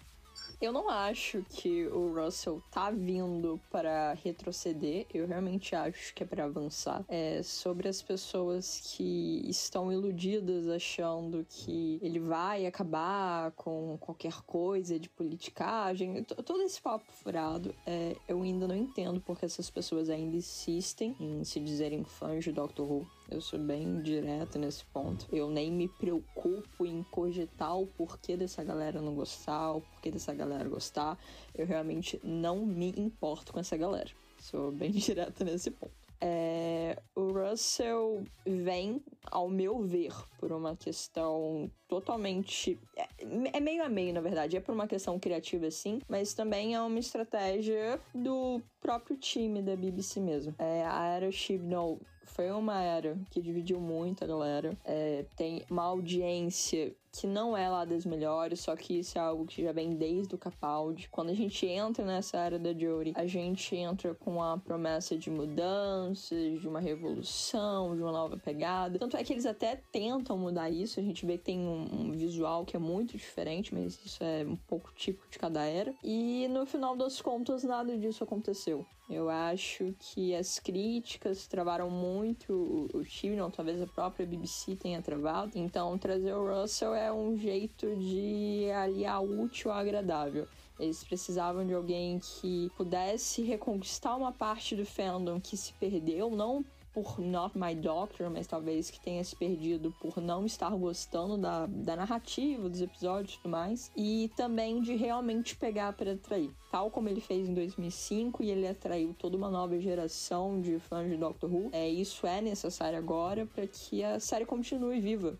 [0.61, 5.05] Eu não acho que o Russell tá vindo para retroceder.
[5.13, 7.05] Eu realmente acho que é para avançar.
[7.07, 14.99] É sobre as pessoas que estão iludidas achando que ele vai acabar com qualquer coisa
[14.99, 16.23] de politicagem.
[16.25, 21.41] Todo esse papo furado, é, eu ainda não entendo porque essas pessoas ainda insistem em
[21.45, 23.18] se dizerem fãs de Doctor Who.
[23.31, 25.27] Eu sou bem direta nesse ponto.
[25.31, 30.33] Eu nem me preocupo em cogitar o porquê dessa galera não gostar, o porquê dessa
[30.33, 31.17] galera gostar.
[31.53, 34.09] Eu realmente não me importo com essa galera.
[34.39, 35.99] Sou bem direta nesse ponto.
[36.21, 42.77] É, o Russell vem, ao meu ver, por uma questão totalmente.
[42.97, 43.07] É,
[43.53, 44.57] é, meio a meio, na verdade.
[44.57, 49.75] É por uma questão criativa, sim, mas também é uma estratégia do próprio time da
[49.75, 50.55] BBC mesmo.
[50.57, 54.77] É, a Era Chibnall foi uma era que dividiu muito a galera.
[54.85, 59.45] É, tem uma audiência que não é lá das melhores, só que isso é algo
[59.45, 61.09] que já vem desde o Capaldi.
[61.09, 65.29] Quando a gente entra nessa era da Jodie, a gente entra com a promessa de
[65.29, 68.99] mudanças, de uma revolução, de uma nova pegada.
[68.99, 70.99] Tanto é que eles até tentam mudar isso.
[70.99, 74.45] A gente vê que tem um, um visual que é muito diferente, mas isso é
[74.45, 75.93] um pouco típico de cada era.
[76.03, 78.68] E no final das contas, nada disso aconteceu.
[79.09, 82.53] Eu acho que as críticas travaram muito
[82.93, 85.53] o, o talvez a própria BBC tenha travado.
[85.55, 90.47] Então, trazer o Russell é um jeito de aliar útil ao agradável.
[90.79, 96.63] Eles precisavam de alguém que pudesse reconquistar uma parte do fandom que se perdeu, não
[97.01, 101.65] por Not My Doctor, mas talvez que tenha se perdido por não estar gostando da,
[101.65, 103.91] da narrativa, dos episódios e tudo mais.
[103.95, 106.51] E também de realmente pegar para atrair.
[106.69, 111.09] Tal como ele fez em 2005 e ele atraiu toda uma nova geração de fãs
[111.09, 111.69] de Doctor Who.
[111.71, 115.37] É, isso é necessário agora para que a série continue viva.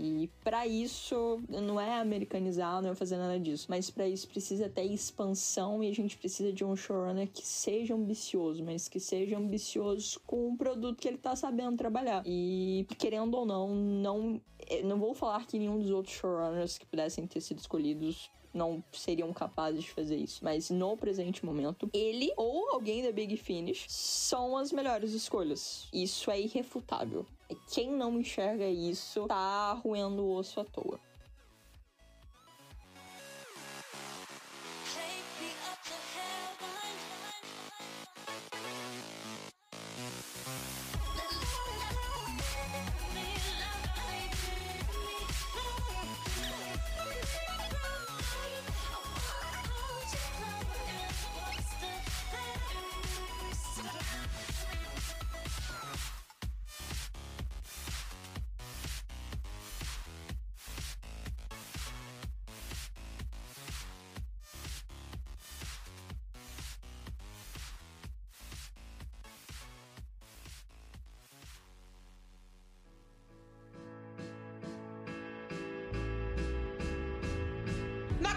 [0.00, 4.66] E para isso não é americanizar, não é fazer nada disso, mas para isso precisa
[4.66, 9.36] ter expansão e a gente precisa de um showrunner que seja ambicioso, mas que seja
[9.36, 12.22] ambicioso com o produto que ele tá sabendo trabalhar.
[12.24, 14.40] E querendo ou não, não
[14.84, 19.32] não vou falar que nenhum dos outros showrunners que pudessem ter sido escolhidos não seriam
[19.32, 20.42] capazes de fazer isso.
[20.42, 25.88] Mas no presente momento, ele ou alguém da Big Finish são as melhores escolhas.
[25.92, 27.26] Isso é irrefutável.
[27.66, 31.00] Quem não enxerga isso tá ruendo o osso à toa.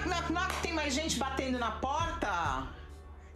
[0.07, 2.67] Knock, tem mais gente batendo na porta?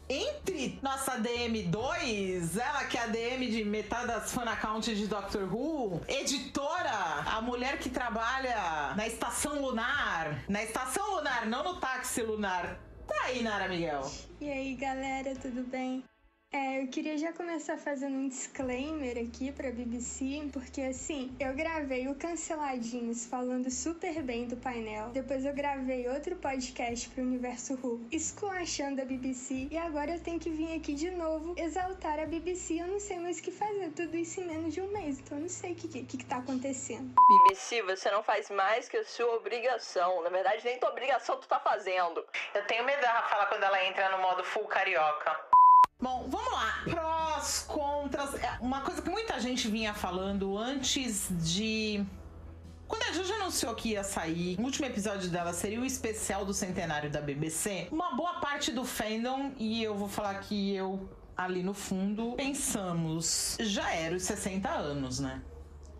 [0.10, 5.53] Entre nossa DM2, ela que é a DM de metade das fan accounts de Doctor
[5.53, 12.21] Who, editora, a mulher que trabalha na estação lunar, na estação lunar, não no táxi
[12.21, 12.80] lunar.
[13.06, 14.10] Tá aí, Nara Miguel.
[14.39, 16.03] E aí, galera, tudo bem?
[16.49, 22.07] É, eu queria já começar fazendo um disclaimer aqui pra BBC, porque assim, eu gravei
[22.07, 28.07] o Canceladinhos falando super bem do painel, depois eu gravei outro podcast pro Universo Who,
[28.12, 32.81] esculachando a BBC, e agora eu tenho que vir aqui de novo exaltar a BBC.
[32.81, 35.38] Eu não sei mais o que fazer, tudo isso em menos de um mês, então
[35.38, 37.13] eu não sei o que, que, que tá acontecendo.
[37.45, 40.23] BBC, você não faz mais que a sua obrigação.
[40.23, 42.25] Na verdade, nem tua obrigação tu tá fazendo.
[42.55, 45.46] Eu tenho medo da falar quando ela entra no modo full carioca.
[45.99, 46.83] Bom, vamos lá.
[46.83, 48.36] Prós, contras.
[48.36, 52.05] É, uma coisa que muita gente vinha falando antes de.
[52.88, 56.53] Quando a Juju anunciou que ia sair, o último episódio dela seria o especial do
[56.53, 57.88] centenário da BBC.
[57.91, 63.57] Uma boa parte do fandom, e eu vou falar que eu, ali no fundo, pensamos.
[63.60, 65.41] Já era os 60 anos, né?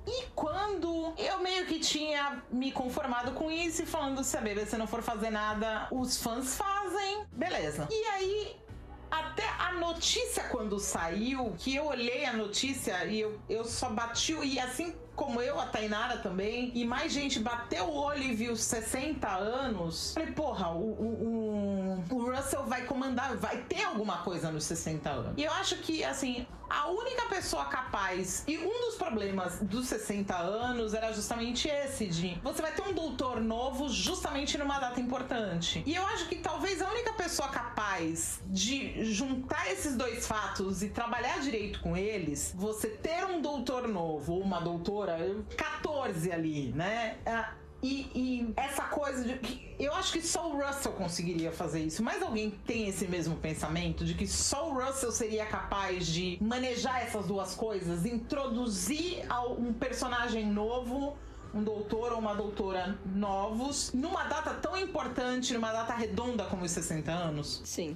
[0.06, 4.78] E quando eu meio que tinha me conformado com isso e falando se a BBC
[4.78, 7.88] não for fazer nada, os fãs fazem, beleza.
[7.92, 8.67] E aí
[9.10, 14.34] até a notícia quando saiu, que eu olhei a notícia e eu, eu só bati
[14.44, 18.56] e assim como eu, a Tainara também, e mais gente bateu o olho e viu
[18.56, 20.14] 60 anos.
[20.14, 25.34] Falei, porra, o, o, o, Russell vai comandar, vai ter alguma coisa nos 60 anos.
[25.36, 28.44] E eu acho que, assim, a única pessoa capaz.
[28.48, 32.94] E um dos problemas dos 60 anos era justamente esse: de você vai ter um
[32.94, 35.82] doutor novo justamente numa data importante.
[35.86, 40.90] E eu acho que talvez a única pessoa capaz de juntar esses dois fatos e
[40.90, 45.07] trabalhar direito com eles, você ter um doutor novo ou uma doutora
[45.56, 47.18] 14 ali, né?
[47.26, 49.68] Ah, e, e, essa coisa de.
[49.80, 52.02] Eu acho que só o Russell conseguiria fazer isso.
[52.02, 57.04] Mas alguém tem esse mesmo pensamento de que só o Russell seria capaz de manejar
[57.04, 59.24] essas duas coisas, introduzir
[59.58, 61.16] um personagem novo
[61.54, 66.72] um doutor ou uma doutora novos numa data tão importante, numa data redonda como os
[66.72, 67.62] 60 anos?
[67.64, 67.96] Sim.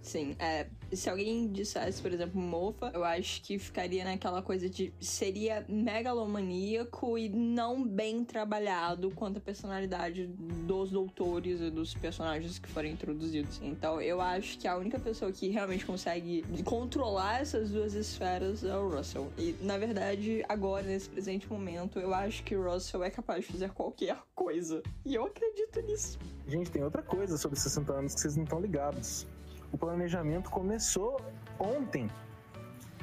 [0.00, 4.92] Sim, é, se alguém dissesse, por exemplo, Mofa, eu acho que ficaria naquela coisa de
[5.00, 12.68] seria megalomaníaco e não bem trabalhado quanto a personalidade dos doutores e dos personagens que
[12.68, 13.60] foram introduzidos.
[13.62, 18.76] Então, eu acho que a única pessoa que realmente consegue controlar essas duas esferas é
[18.76, 19.32] o Russell.
[19.38, 23.52] E, na verdade, agora, nesse presente momento, eu acho que o Russell é capaz de
[23.52, 24.82] fazer qualquer coisa.
[25.04, 26.18] E eu acredito nisso.
[26.46, 29.26] Gente, tem outra coisa sobre 60 anos que vocês não estão ligados
[29.72, 31.20] o planejamento começou
[31.58, 32.08] ontem.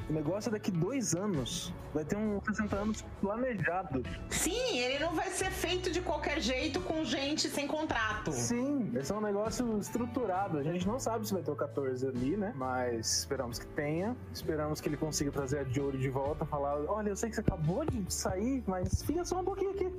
[0.08, 1.72] O negócio é daqui dois anos.
[1.94, 4.02] Vai ter uns 60 anos planejado.
[4.28, 8.32] Sim, ele não vai ser feito de qualquer jeito com gente sem contrato.
[8.32, 10.58] Sim, esse é um negócio estruturado.
[10.58, 12.52] A gente não sabe se vai ter o 14 ali, né?
[12.56, 14.16] Mas esperamos que tenha.
[14.32, 16.44] Esperamos que ele consiga trazer a Jory de volta.
[16.44, 19.92] Falar: olha, eu sei que você acabou de sair, mas fica só um pouquinho aqui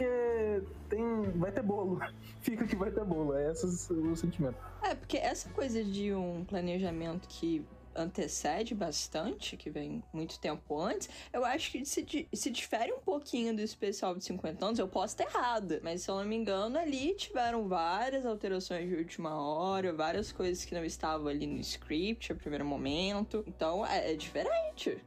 [0.00, 2.00] porque tem, vai ter bolo.
[2.40, 3.34] Fica que vai ter bolo.
[3.36, 4.56] É esse o sentimento.
[4.82, 11.10] É, porque essa coisa de um planejamento que antecede bastante, que vem muito tempo antes,
[11.32, 14.78] eu acho que se, se difere um pouquinho do especial de 50 anos.
[14.78, 18.94] Eu posso estar errada, mas se eu não me engano, ali tiveram várias alterações de
[18.94, 23.44] última hora, várias coisas que não estavam ali no script a primeiro momento.
[23.46, 24.98] Então é, é diferente.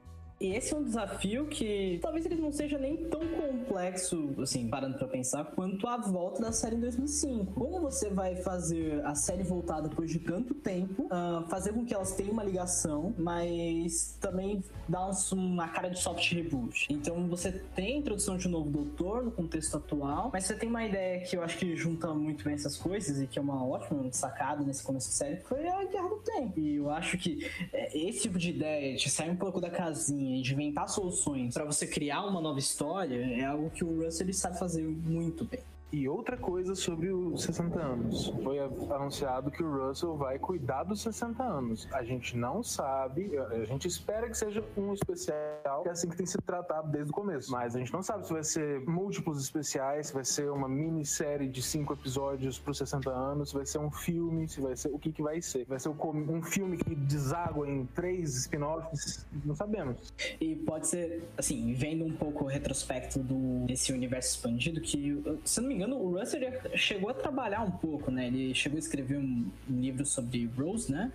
[0.43, 5.07] Esse é um desafio que talvez ele não seja nem tão complexo, assim, parando pra
[5.07, 7.53] pensar, quanto a volta da série em 2005.
[7.53, 11.93] Como você vai fazer a série voltada depois de tanto tempo, uh, fazer com que
[11.93, 16.87] elas tenham uma ligação, mas também dar uma cara de soft reboot.
[16.89, 20.67] Então você tem a introdução de um novo doutor no contexto atual, mas você tem
[20.67, 23.65] uma ideia que eu acho que junta muito bem essas coisas e que é uma
[23.65, 26.59] ótima sacada nesse começo de série, foi a Guerra do Tempo.
[26.59, 30.32] E eu acho que é, esse tipo de ideia de sair um pouco da casinha
[30.41, 34.33] de inventar soluções para você criar uma nova história é algo que o Russell ele
[34.33, 35.59] sabe fazer muito bem.
[35.93, 38.33] E outra coisa sobre os 60 anos.
[38.43, 41.87] Foi anunciado que o Russell vai cuidar dos 60 anos.
[41.91, 46.17] A gente não sabe, a gente espera que seja um especial, que é assim que
[46.17, 47.51] tem sido tratado desde o começo.
[47.51, 51.47] Mas a gente não sabe se vai ser múltiplos especiais, se vai ser uma minissérie
[51.47, 54.87] de cinco episódios para os 60 anos, se vai ser um filme, se vai ser
[54.87, 55.63] o que, que vai ser.
[55.65, 59.27] Vai ser um filme que deságua em três spin-offs?
[59.45, 60.11] Não sabemos.
[60.41, 65.61] E pode ser, assim, vendo um pouco o retrospecto do, desse universo expandido, que, se
[65.61, 66.41] não me engano, engano, o Russell
[66.75, 68.27] chegou a trabalhar um pouco, né?
[68.27, 71.11] Ele chegou a escrever um, livro sobre Rose, né?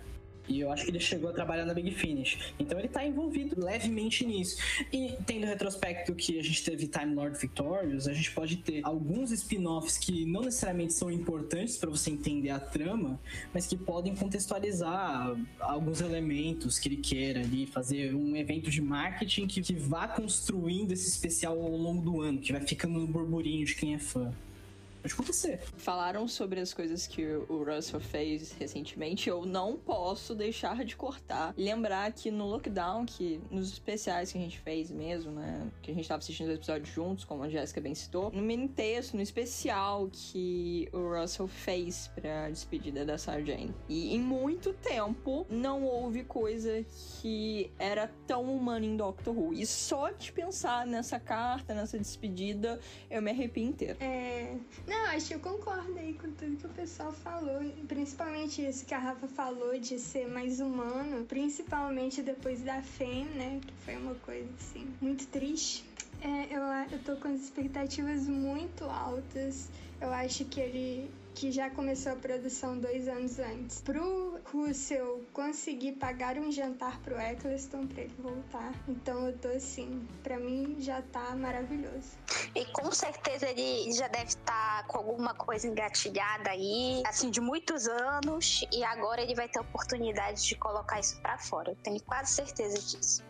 [0.49, 2.53] E eu acho que ele chegou a trabalhar na Big Finish.
[2.57, 4.57] Então ele tá envolvido levemente nisso.
[4.91, 9.31] E tendo retrospecto que a gente teve Time Lord Victorious, a gente pode ter alguns
[9.31, 13.19] spin-offs que não necessariamente são importantes para você entender a trama,
[13.53, 19.45] mas que podem contextualizar alguns elementos que ele queira ali, fazer um evento de marketing
[19.45, 23.63] que, que vá construindo esse especial ao longo do ano, que vai ficando no burburinho
[23.67, 24.33] de quem é fã.
[25.01, 25.59] Pode acontecer.
[25.77, 29.29] Falaram sobre as coisas que o Russell fez recentemente.
[29.29, 31.53] Eu não posso deixar de cortar.
[31.57, 35.69] Lembrar que no lockdown, que nos especiais que a gente fez mesmo, né?
[35.81, 38.67] Que a gente tava assistindo os episódios juntos, como a Jéssica bem citou, no mini
[38.67, 43.71] texto, no especial que o Russell fez pra despedida da Sargent.
[43.87, 46.85] E em muito tempo não houve coisa
[47.21, 49.53] que era tão humana em Doctor Who.
[49.53, 52.79] E só de pensar nessa carta, nessa despedida,
[53.09, 53.97] eu me arrepio inteiro.
[54.01, 54.57] É.
[54.89, 57.59] Não, acho que eu concordo aí com tudo que o pessoal falou.
[57.87, 61.25] Principalmente isso que a Rafa falou de ser mais humano.
[61.27, 63.61] Principalmente depois da Fame, né?
[63.63, 65.85] Que foi uma coisa assim, muito triste.
[66.23, 69.69] É, eu, eu tô com as expectativas muito altas.
[70.01, 73.81] Eu acho que ele que já começou a produção dois anos antes.
[73.81, 78.73] Pro Russell conseguir pagar um jantar pro Eccleston pra ele voltar.
[78.87, 82.17] Então eu tô assim, pra mim já tá maravilhoso.
[82.55, 87.39] E com certeza ele já deve estar tá com alguma coisa engatilhada aí, assim, de
[87.39, 91.71] muitos anos, e agora ele vai ter a oportunidade de colocar isso para fora.
[91.71, 93.23] Eu tenho quase certeza disso.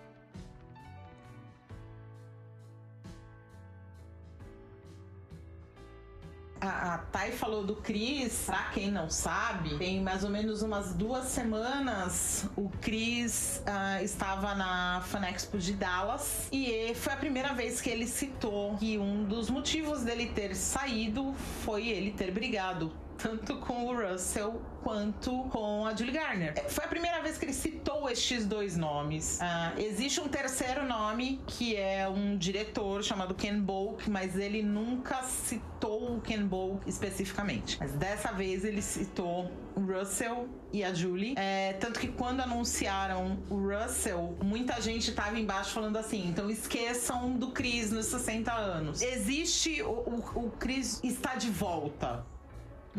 [6.61, 10.93] A, a Thay falou do Cris, pra quem não sabe, tem mais ou menos umas
[10.93, 17.79] duas semanas o Cris uh, estava na Fanexpo de Dallas e foi a primeira vez
[17.79, 21.33] que ele citou que um dos motivos dele ter saído
[21.63, 26.53] foi ele ter brigado tanto com o Russell quanto com a Julie Garner.
[26.55, 29.39] É, foi a primeira vez que ele citou estes dois nomes.
[29.41, 35.21] Uh, existe um terceiro nome que é um diretor chamado Ken Bolk, mas ele nunca
[35.23, 37.77] citou o Ken Bolk especificamente.
[37.79, 41.35] Mas dessa vez ele citou o Russell e a Julie.
[41.37, 47.33] É, tanto que quando anunciaram o Russell, muita gente tava embaixo falando assim: então esqueçam
[47.33, 49.01] do Chris nos 60 anos.
[49.01, 52.25] Existe o, o, o Chris está de volta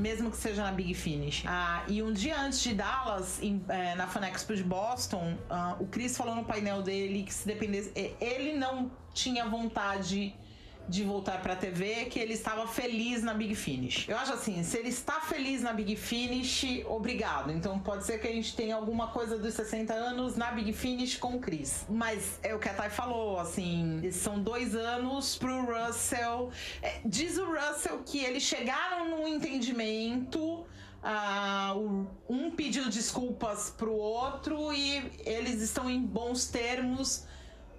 [0.00, 1.44] mesmo que seja na Big Finish.
[1.46, 5.86] Ah, e um dia antes de Dallas, em, é, na Fanexpo de Boston, ah, o
[5.86, 7.92] Chris falou no painel dele que se dependesse.
[8.20, 10.34] Ele não tinha vontade
[10.90, 14.08] de voltar pra TV que ele estava feliz na Big Finish.
[14.08, 17.52] Eu acho assim, se ele está feliz na Big Finish, obrigado.
[17.52, 21.16] Então pode ser que a gente tenha alguma coisa dos 60 anos na Big Finish
[21.16, 21.86] com o Chris.
[21.88, 26.50] Mas é o que a Thay falou, assim, são dois anos pro Russell.
[26.82, 30.66] É, diz o Russell que eles chegaram num entendimento.
[31.02, 37.24] Uh, um pediu desculpas pro outro e eles estão em bons termos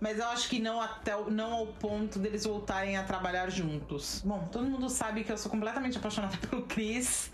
[0.02, 4.24] mas eu acho que não até não ao ponto deles voltarem a trabalhar juntos.
[4.26, 7.32] Bom, todo mundo sabe que eu sou completamente apaixonada pelo Chris.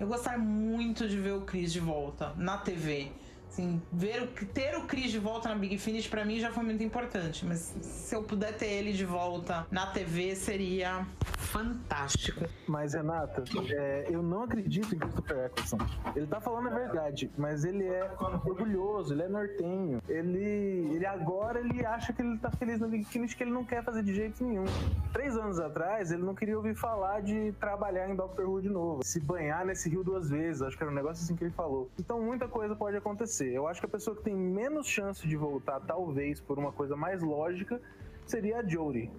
[0.00, 3.12] Eu gostaria muito de ver o Chris de volta na TV.
[3.58, 6.62] Assim, ver o, ter o Chris de volta na Big Finish para mim já foi
[6.62, 11.04] muito importante, mas se eu puder ter ele de volta na TV seria
[11.36, 12.44] fantástico.
[12.68, 15.78] Mas Renata, é, eu não acredito em Christopher Eccleston.
[16.14, 20.00] Ele tá falando a verdade, mas ele é orgulhoso, ele é nortenho.
[20.08, 23.64] Ele, ele agora ele acha que ele tá feliz na Big Finish que ele não
[23.64, 24.66] quer fazer de jeito nenhum.
[25.12, 29.04] Três anos atrás ele não queria ouvir falar de trabalhar em Doctor Who de novo,
[29.04, 30.62] se banhar nesse rio duas vezes.
[30.62, 31.90] Acho que era um negócio assim que ele falou.
[31.98, 35.36] Então muita coisa pode acontecer Eu acho que a pessoa que tem menos chance de
[35.36, 37.80] voltar, talvez por uma coisa mais lógica,
[38.26, 39.10] seria a Jodie.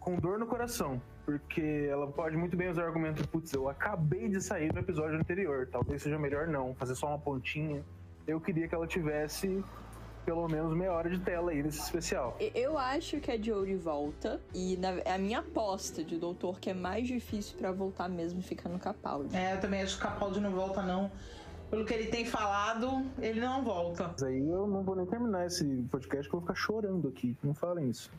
[0.00, 1.00] Com dor no coração.
[1.24, 5.18] Porque ela pode muito bem usar o argumento: putz, eu acabei de sair no episódio
[5.18, 5.68] anterior.
[5.70, 7.84] Talvez seja melhor não, fazer só uma pontinha.
[8.26, 9.62] Eu queria que ela tivesse
[10.24, 12.36] pelo menos meia hora de tela aí nesse especial.
[12.54, 16.68] Eu acho que a Jodie volta e na, é a minha aposta de doutor que
[16.68, 19.34] é mais difícil para voltar mesmo ficar no Capaldi.
[19.34, 21.10] É, eu também acho que o Capaldi não volta não
[21.70, 24.08] pelo que ele tem falado, ele não volta.
[24.08, 27.36] Mas aí eu não vou nem terminar esse podcast que eu vou ficar chorando aqui.
[27.42, 28.10] Não falem isso.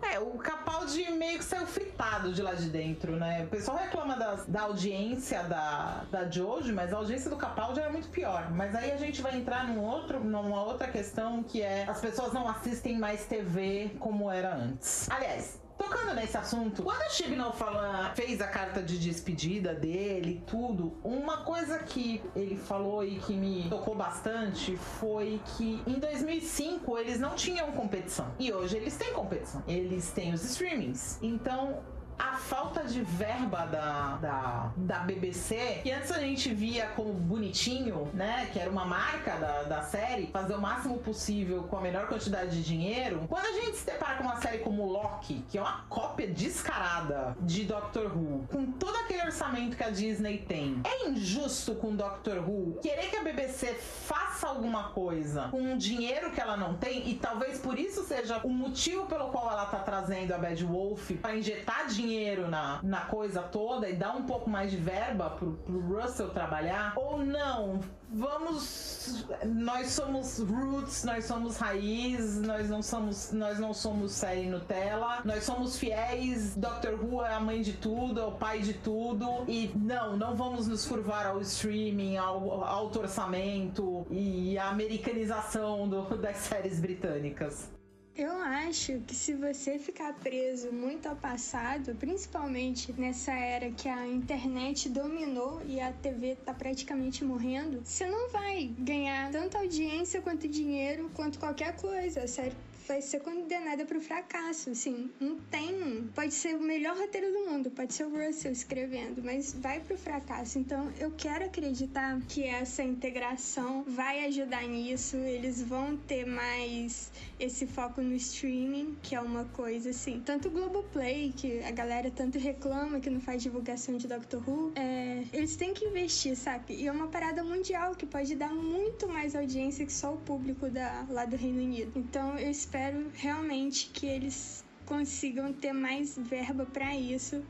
[0.00, 3.44] É, o Capaldi meio que saiu fritado de lá de dentro, né?
[3.44, 7.90] O pessoal reclama da, da audiência da, da Jojo, mas a audiência do Capaldi era
[7.90, 8.48] muito pior.
[8.52, 12.32] Mas aí a gente vai entrar num outro, numa outra questão que é as pessoas
[12.32, 15.10] não assistem mais TV como era antes.
[15.10, 20.98] Aliás, Tocando nesse assunto, quando a Chibnall fala, fez a carta de despedida dele tudo,
[21.04, 27.20] uma coisa que ele falou e que me tocou bastante foi que em 2005 eles
[27.20, 28.34] não tinham competição.
[28.38, 29.62] E hoje eles têm competição.
[29.68, 31.18] Eles têm os streamings.
[31.22, 31.80] Então,
[32.18, 38.10] a falta de verba da, da, da BBC, que antes a gente via como bonitinho,
[38.12, 38.48] né?
[38.52, 42.50] Que era uma marca da, da série, fazer o máximo possível com a menor quantidade
[42.50, 43.24] de dinheiro.
[43.28, 47.36] Quando a gente se depara com uma série como Loki, que é uma cópia descarada
[47.40, 52.38] de Doctor Who, com todo aquele orçamento que a Disney tem, é injusto com Doctor
[52.38, 57.08] Who querer que a BBC faça alguma coisa com um dinheiro que ela não tem
[57.08, 61.10] e talvez por isso seja o motivo pelo qual ela tá trazendo a Bad Wolf
[61.20, 62.07] para injetar dinheiro
[62.48, 66.94] na, na coisa toda e dar um pouco mais de verba pro, pro Russell trabalhar,
[66.96, 67.80] ou não,
[68.10, 75.20] vamos nós somos roots nós somos raiz nós não somos nós não somos série Nutella.
[75.24, 76.56] Nós somos fiéis.
[76.56, 79.44] Doctor Who é a mãe de tudo é o pai de tudo.
[79.46, 86.02] E não não vamos nos curvar ao streaming ao alto orçamento e à americanização do,
[86.16, 87.77] das séries britânicas
[88.20, 94.06] eu acho que se você ficar preso muito ao passado, principalmente nessa era que a
[94.06, 100.48] internet dominou e a TV tá praticamente morrendo, você não vai ganhar tanto audiência quanto
[100.48, 102.26] dinheiro quanto qualquer coisa.
[102.26, 102.56] Sério,
[102.88, 105.10] vai ser condenada o fracasso, assim.
[105.20, 106.08] Não tem.
[106.14, 109.94] Pode ser o melhor roteiro do mundo, pode ser o Russell escrevendo, mas vai para
[109.94, 110.58] o fracasso.
[110.58, 115.16] Então eu quero acreditar que essa integração vai ajudar nisso.
[115.16, 120.22] Eles vão ter mais esse foco no streaming, que é uma coisa assim.
[120.24, 124.72] Tanto o Globoplay, que a galera tanto reclama que não faz divulgação de Doctor Who,
[124.74, 126.74] é, eles têm que investir, sabe?
[126.74, 130.70] E é uma parada mundial que pode dar muito mais audiência que só o público
[130.70, 131.92] da, lá do Reino Unido.
[131.96, 137.44] Então eu espero espero realmente que eles consigam ter mais verba para isso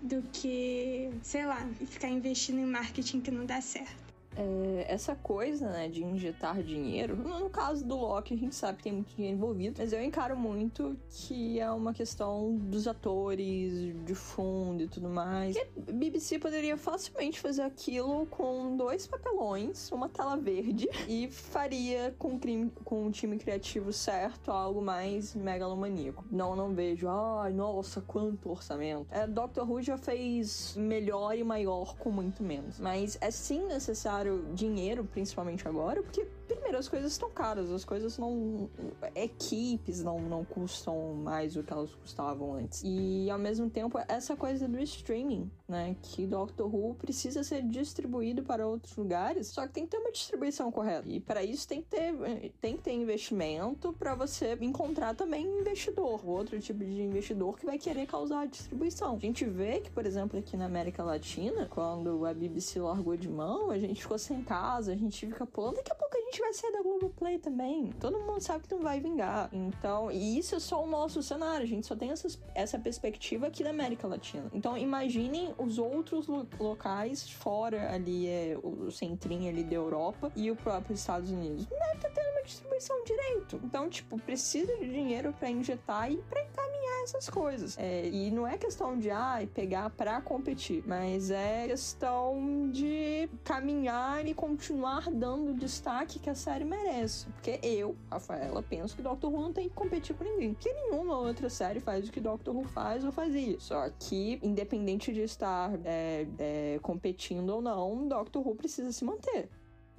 [0.00, 4.07] do que, sei lá, ficar investindo em marketing que não dá certo
[4.38, 7.16] é, essa coisa, né, de injetar dinheiro.
[7.16, 10.36] No caso do Loki, a gente sabe que tem muito dinheiro envolvido, mas eu encaro
[10.36, 15.56] muito que é uma questão dos atores, de fundo e tudo mais.
[15.56, 22.14] E a BBC poderia facilmente fazer aquilo com dois papelões, uma tela verde, e faria
[22.16, 26.24] com, crime, com um time criativo certo algo mais megalomaníaco.
[26.30, 29.06] Não, não vejo, ai, nossa, quanto orçamento.
[29.10, 32.78] É, Doctor Who já fez melhor e maior com muito menos.
[32.78, 38.18] Mas é sim necessário dinheiro, principalmente agora, porque primeiro, as coisas estão caras, as coisas
[38.18, 38.68] não.
[39.14, 42.82] Equipes não, não custam mais do que elas custavam antes.
[42.84, 45.94] E ao mesmo tempo, essa coisa do streaming, né?
[46.02, 50.10] Que Doctor Who precisa ser distribuído para outros lugares, só que tem que ter uma
[50.10, 51.08] distribuição correta.
[51.08, 56.26] E para isso tem que ter, tem que ter investimento para você encontrar também investidor,
[56.26, 59.16] outro tipo de investidor que vai querer causar a distribuição.
[59.16, 63.28] A gente vê que, por exemplo, aqui na América Latina, quando a BBC largou de
[63.28, 66.37] mão, a gente ficou sem casa, a gente fica pulando, daqui a pouco a gente
[66.40, 67.92] vai ser da Globoplay também.
[68.00, 69.48] Todo mundo sabe que não vai vingar.
[69.52, 71.62] Então, e isso é só o nosso cenário.
[71.62, 74.50] A gente só tem essa, essa perspectiva aqui da América Latina.
[74.52, 80.50] Então, imaginem os outros lo locais fora ali, é, o centrinho ali da Europa e
[80.50, 81.66] o próprio Estados Unidos.
[81.70, 83.60] Não deve estar tendo uma distribuição direito.
[83.64, 87.76] Então, tipo, precisa de dinheiro para injetar e pra encaminhar essas coisas.
[87.78, 94.26] É, e não é questão de, ah, pegar pra competir, mas é questão de caminhar
[94.26, 97.26] e continuar dando destaque que a série merece.
[97.26, 100.54] Porque eu, Rafaela, penso que Doctor Who não tem que competir com ninguém.
[100.54, 103.58] Que nenhuma outra série faz o que Doctor Who faz ou fazia.
[103.58, 109.48] Só que, independente de estar é, é, competindo ou não, Doctor Who precisa se manter.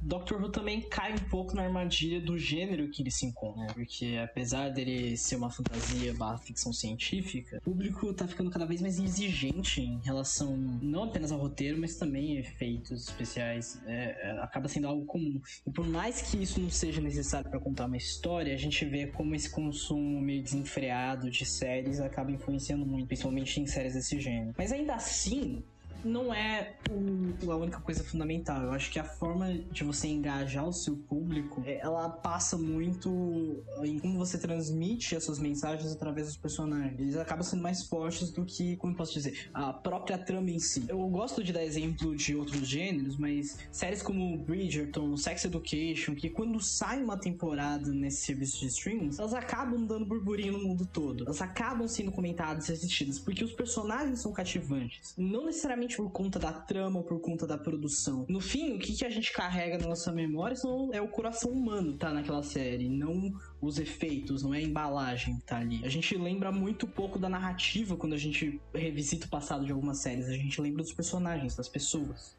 [0.02, 3.68] Doctor Who também cai um pouco na armadilha do gênero que ele se encontra, né?
[3.74, 8.82] Porque apesar dele ser uma fantasia barra ficção científica, o público tá ficando cada vez
[8.82, 13.82] mais exigente em relação não apenas ao roteiro, mas também a efeitos especiais.
[13.86, 15.42] É, é, acaba sendo algo comum.
[15.66, 19.08] E por mais que isso não seja necessário para contar uma história, a gente vê
[19.08, 24.54] como esse consumo meio desenfreado de séries acaba influenciando muito, principalmente em séries desse gênero.
[24.58, 25.64] Mas ainda assim,
[26.04, 28.62] não é a única coisa fundamental.
[28.64, 33.64] Eu acho que a forma de você engajar o seu público, é, ela passa muito
[33.84, 37.00] em como você transmite as suas mensagens através dos personagens.
[37.00, 40.60] Eles acabam sendo mais fortes do que, como eu posso dizer, a própria trama em
[40.60, 40.86] si.
[40.88, 46.30] Eu gosto de dar exemplo de outros gêneros, mas séries como Bridgerton, Sex Education, que
[46.30, 51.26] quando sai uma temporada nesse serviço de streaming, elas acabam dando burburinho no mundo todo.
[51.26, 55.14] Elas acabam sendo comentadas e assistidas, porque os personagens são cativantes.
[55.18, 58.26] Não necessariamente por conta da trama por conta da produção.
[58.30, 61.52] No fim, o que, que a gente carrega na nossa memória são, é o coração
[61.52, 63.32] humano tá naquela série, não
[63.62, 65.82] os efeitos, não é a embalagem que tá ali.
[65.84, 70.00] A gente lembra muito pouco da narrativa quando a gente revisita o passado de algumas
[70.00, 72.38] séries, a gente lembra dos personagens, das pessoas.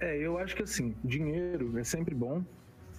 [0.00, 2.42] É, eu acho que assim, dinheiro é sempre bom,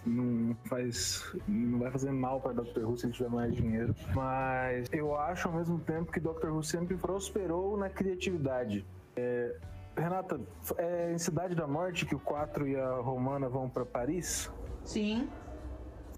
[0.05, 2.83] não faz não vai fazer mal para Dr.
[2.83, 6.47] Who se ele tiver mais dinheiro, mas eu acho ao mesmo tempo que Dr.
[6.47, 8.85] Who sempre prosperou na criatividade.
[9.15, 9.55] É,
[9.95, 10.39] Renata,
[10.77, 14.51] é em Cidade da Morte que o 4 e a Romana vão para Paris?
[14.83, 15.29] Sim.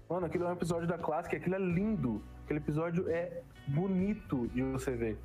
[0.08, 2.22] Mano, aquilo é um episódio da clássica, aquilo é lindo.
[2.44, 5.18] Aquele episódio é bonito de você ver.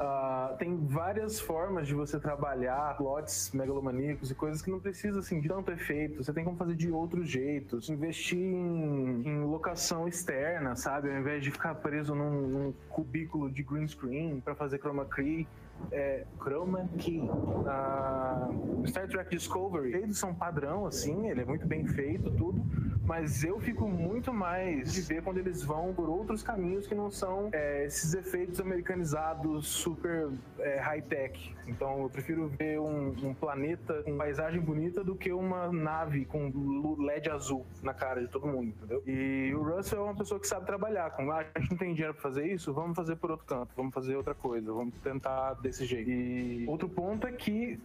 [0.00, 5.40] Uh, tem várias formas de você trabalhar plots megalomaníacos e coisas que não precisa assim,
[5.40, 6.24] de tanto efeito.
[6.24, 7.90] Você tem como fazer de outros jeitos.
[7.90, 11.10] Investir em, em locação externa, sabe?
[11.10, 15.46] Ao invés de ficar preso num, num cubículo de green screen para fazer chroma key
[15.90, 17.20] é, Chroma Key.
[17.20, 22.64] Uh, Star Trek Discovery, eles são padrão, assim, ele é muito bem feito, tudo,
[23.04, 27.10] mas eu fico muito mais de ver quando eles vão por outros caminhos que não
[27.10, 30.28] são é, esses efeitos americanizados super
[30.58, 31.54] é, high-tech.
[31.66, 36.96] Então eu prefiro ver um, um, planeta com paisagem bonita do que uma nave com
[36.98, 39.02] LED azul na cara de todo mundo, entendeu?
[39.06, 41.92] E o Russell é uma pessoa que sabe trabalhar com, ah, a gente não tem
[41.92, 45.54] dinheiro pra fazer isso, vamos fazer por outro canto, vamos fazer outra coisa, vamos tentar
[45.54, 46.10] desse jeito.
[46.10, 47.80] E outro ponto é que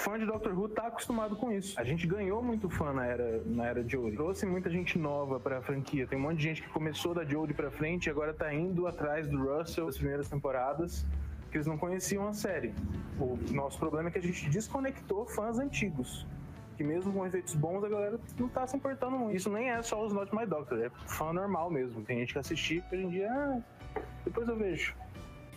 [0.00, 1.78] fã de Doctor Who tá acostumado com isso.
[1.78, 4.16] A gente ganhou muito fã na era, na era Jodie.
[4.16, 6.06] Trouxe muita gente nova pra franquia.
[6.06, 8.86] Tem um monte de gente que começou da Jodie pra frente e agora tá indo
[8.86, 11.06] atrás do Russell das primeiras temporadas,
[11.50, 12.74] que eles não conheciam a série.
[13.18, 16.26] O nosso problema é que a gente desconectou fãs antigos.
[16.76, 19.36] Que mesmo com efeitos bons, a galera não tá se importando muito.
[19.36, 22.02] Isso nem é só os Not My Doctor, é fã normal mesmo.
[22.02, 23.60] Tem gente que assistir hoje em dia, ah,
[24.24, 24.94] depois eu vejo.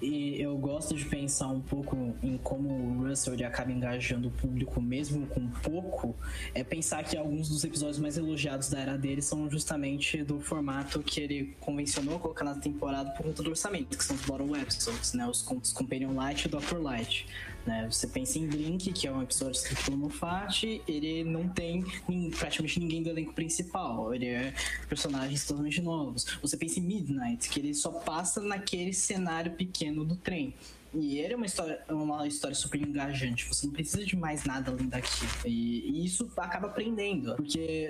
[0.04, 4.32] E eu gosto de pensar um pouco em como o Russell ele acaba engajando o
[4.32, 6.14] público mesmo com pouco.
[6.54, 11.01] É pensar que alguns dos episódios mais elogiados da era dele são justamente do formato
[11.01, 15.14] que ele convencionou colocar na temporada por conta do orçamento, que são os bottom episodes,
[15.14, 15.26] né?
[15.26, 16.80] Os contos Companion Light e Dr.
[16.82, 17.26] Light.
[17.66, 17.88] Né?
[17.89, 21.84] Você pensa em Blink, que é um episódio escrito pelo Moffat, ele não tem
[22.38, 24.53] praticamente ninguém do elenco principal, ele é
[24.89, 26.26] personagens totalmente novos.
[26.41, 30.53] Você pensa em Midnight, que ele só passa naquele cenário pequeno do trem.
[30.94, 33.48] E ele é uma história, uma história super engajante.
[33.48, 35.32] Você não precisa de mais nada além daquilo.
[35.46, 37.89] E, e isso acaba aprendendo, porque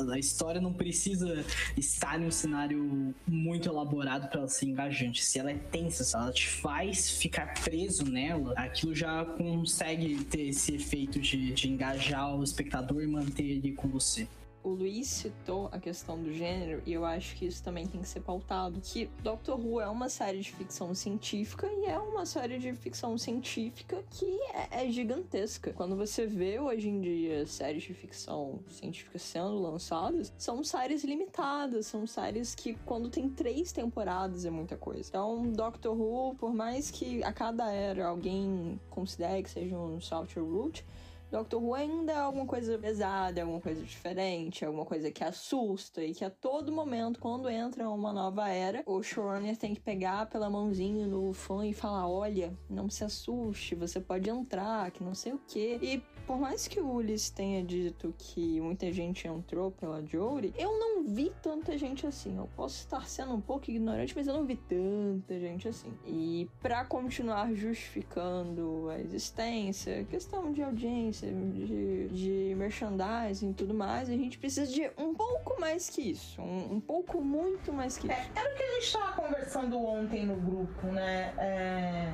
[0.00, 1.44] uh, a história não precisa
[1.76, 5.22] estar em um cenário muito elaborado para ela ser engajante.
[5.22, 10.48] Se ela é tensa, se ela te faz ficar preso nela, aquilo já consegue ter
[10.48, 14.26] esse efeito de, de engajar o espectador e manter ele com você
[14.62, 18.08] o Luiz citou a questão do gênero e eu acho que isso também tem que
[18.08, 18.80] ser pautado.
[18.82, 23.16] Que Doctor Who é uma série de ficção científica e é uma série de ficção
[23.16, 25.72] científica que é, é gigantesca.
[25.72, 31.86] Quando você vê hoje em dia séries de ficção científica sendo lançadas, são séries limitadas,
[31.86, 35.08] são séries que quando tem três temporadas é muita coisa.
[35.08, 40.42] Então, Doctor Who, por mais que a cada era alguém considere que seja um software
[40.42, 40.84] root,
[41.30, 45.22] Doctor Who ainda é alguma coisa pesada, é alguma coisa diferente, é alguma coisa que
[45.22, 49.80] assusta e que a todo momento, quando entra uma nova era, o showrunner tem que
[49.80, 55.04] pegar pela mãozinha no fã e falar: olha, não se assuste, você pode entrar, que
[55.04, 55.78] não sei o quê.
[55.80, 60.78] E por mais que o Ulis tenha dito que muita gente entrou pela Jory, eu
[60.78, 62.36] não vi tanta gente assim.
[62.36, 65.92] Eu posso estar sendo um pouco ignorante, mas eu não vi tanta gente assim.
[66.06, 74.08] E para continuar justificando a existência, questão de audiência, de, de merchandising e tudo mais,
[74.08, 76.40] a gente precisa de um pouco mais que isso.
[76.40, 78.30] Um, um pouco muito mais que é, isso.
[78.34, 81.34] Era o que a gente estava conversando ontem no grupo, né?
[81.38, 82.12] É,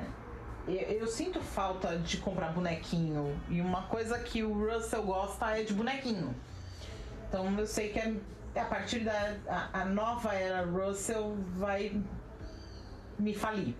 [0.66, 3.40] eu, eu, sinto falta de comprar bonequinho.
[3.48, 6.34] E uma coisa que o Russell gosta é de bonequinho.
[7.28, 8.14] Então eu sei que é,
[8.54, 12.00] é a partir da a, a nova era Russell vai
[13.18, 13.74] me falir.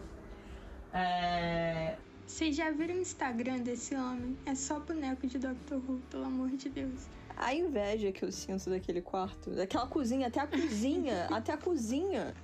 [0.93, 4.37] É, vocês já viram o Instagram desse homem?
[4.45, 7.07] É só boneco de Doctor Who, pelo amor de Deus.
[7.37, 12.35] A inveja que eu sinto daquele quarto, daquela cozinha, até a cozinha, até a cozinha.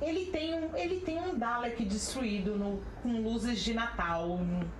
[0.00, 4.70] Ele tem um, ele tem um Dalek destruído no, com luzes de Natal no,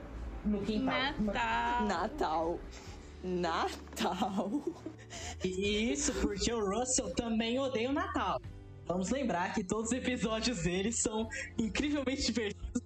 [0.44, 1.12] no quintal.
[1.18, 1.86] Natal.
[1.86, 2.60] Natal.
[3.22, 4.62] Natal.
[5.42, 8.40] E isso porque o Russell também odeia o Natal.
[8.86, 12.82] Vamos lembrar que todos os episódios dele são incrivelmente divertidos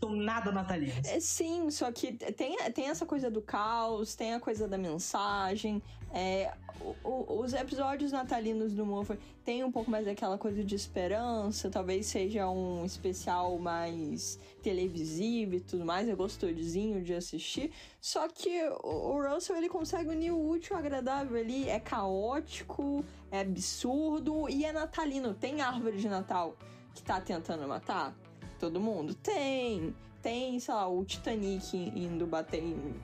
[0.00, 1.06] são nada natalinos.
[1.06, 5.82] É, sim, só que tem, tem essa coisa do caos, tem a coisa da mensagem.
[6.12, 10.74] É, o, o, os episódios natalinos do Moffat tem um pouco mais daquela coisa de
[10.74, 17.72] esperança, talvez seja um especial mais televisivo e tudo mais, é gostosinho de assistir.
[18.00, 23.40] Só que o, o Russell ele consegue unir o útil agradável ali, é caótico, é
[23.40, 25.34] absurdo e é natalino.
[25.34, 26.56] Tem árvore de Natal
[26.94, 28.16] que tá tentando matar?
[28.58, 29.14] todo mundo?
[29.14, 29.94] Tem.
[30.20, 32.94] Tem, sei lá, o Titanic indo bater em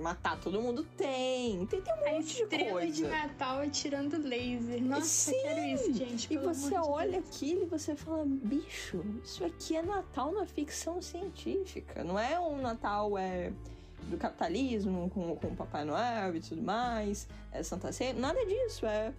[0.00, 0.84] matar todo mundo?
[0.96, 1.64] Tem.
[1.66, 2.92] Tem, tem um a monte de coisa.
[2.92, 4.82] de Natal atirando laser.
[4.82, 5.42] Nossa, Sim.
[5.42, 6.32] quero isso, gente.
[6.32, 11.00] E você olha de aquilo e você fala, bicho, isso aqui é Natal na ficção
[11.00, 12.04] científica.
[12.04, 13.52] Não é um Natal é,
[14.08, 18.12] do capitalismo, com, com o Papai Noel e tudo mais, é Santa Ceia.
[18.12, 18.86] Nada disso.
[18.86, 19.12] É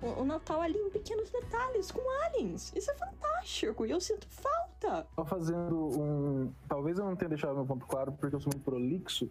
[0.00, 2.72] o, o Natal ali em pequenos detalhes, com aliens.
[2.74, 3.86] Isso é fantástico.
[3.86, 5.06] E eu sinto falta.
[5.14, 6.52] Só fazendo um.
[6.68, 9.30] Talvez eu não tenha deixado meu ponto claro porque eu sou muito prolixo,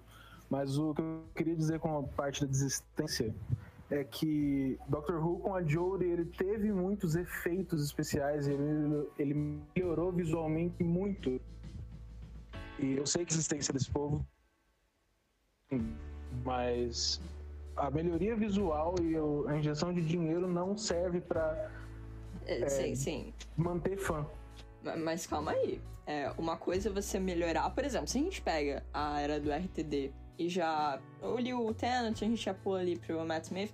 [0.50, 3.34] mas o que eu queria dizer com a parte da desistência
[3.90, 10.12] é que Doctor Who com a Jodie ele teve muitos efeitos especiais, ele, ele melhorou
[10.12, 11.40] visualmente muito.
[12.80, 14.26] E eu sei que a existência desse povo,
[16.44, 17.22] mas
[17.76, 19.16] a melhoria visual e
[19.50, 21.72] a injeção de dinheiro não serve para
[22.46, 23.34] é, sim, sim.
[23.56, 24.26] manter fã.
[25.04, 25.82] Mas calma aí.
[26.08, 29.52] É, uma coisa é você melhorar, por exemplo, se a gente pega a era do
[29.52, 31.02] RTD e já.
[31.38, 33.74] Li o Tenant, a gente já pula ali pro Matt Smith.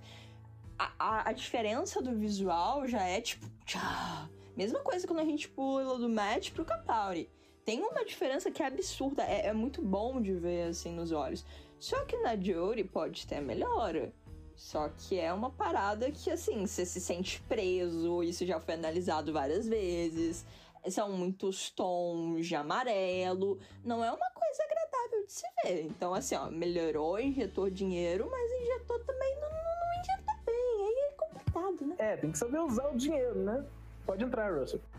[0.78, 3.46] A, a, a diferença do visual já é tipo.
[3.64, 4.28] Tchá.
[4.56, 7.28] Mesma coisa quando a gente pula do Matt pro Capaldi.
[7.64, 11.44] Tem uma diferença que é absurda, é, é, muito bom de ver assim nos olhos.
[11.78, 14.12] Só que na Jory pode ter melhora.
[14.56, 19.32] Só que é uma parada que, assim, você se sente preso, isso já foi analisado
[19.32, 20.44] várias vezes.
[20.90, 23.58] São muitos tons de amarelo.
[23.84, 25.84] Não é uma coisa agradável de se ver.
[25.84, 30.86] Então, assim, ó, melhorou, injetou dinheiro, mas injetou também não, não, não injetou bem.
[30.86, 31.94] Aí é complicado, né?
[31.98, 33.64] É, tem que saber usar o dinheiro, né?
[34.04, 34.80] Pode entrar, Russell.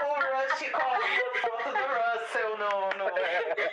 [0.00, 1.06] o Rush coloca
[1.40, 2.70] foto do Russell no.
[2.98, 3.04] no...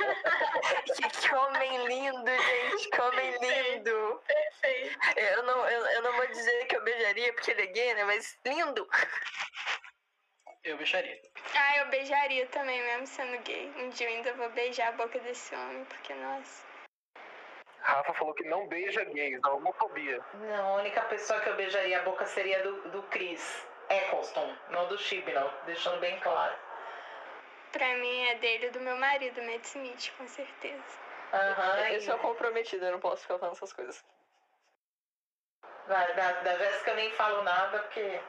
[0.83, 2.89] que, que homem lindo, gente.
[2.89, 4.21] Que homem lindo.
[4.25, 4.99] Perfeito.
[5.17, 8.03] Eu não, eu, eu não vou dizer que eu beijaria porque ele é gay, né?
[8.05, 8.87] Mas lindo.
[10.63, 11.19] Eu beijaria.
[11.55, 13.71] Ah, eu beijaria também, mesmo sendo gay.
[13.77, 16.71] Um dia eu ainda vou beijar a boca desse homem, porque, nossa.
[17.81, 20.21] Rafa falou que não beija gays, da homofobia.
[20.35, 24.87] Não, a única pessoa que eu beijaria a boca seria do, do Chris Eccleston, não
[24.87, 26.55] do Chibnall, deixando bem claro.
[27.71, 30.83] Pra mim é dele e do meu marido, Matt Smith, com certeza.
[31.33, 31.79] Aham.
[31.89, 34.03] Eu sou comprometida, eu não posso ficar falando essas coisas.
[35.87, 38.19] Da, da, da Jéssica eu nem falo nada, porque.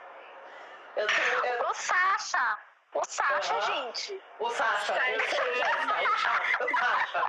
[0.97, 2.59] Eu, tô- eu, O Sasha!
[2.95, 3.61] O Sasha, Aham.
[3.87, 4.23] gente!
[4.39, 7.27] o Sasha, eu sei, Jéssica, o Sasha, o Sasha.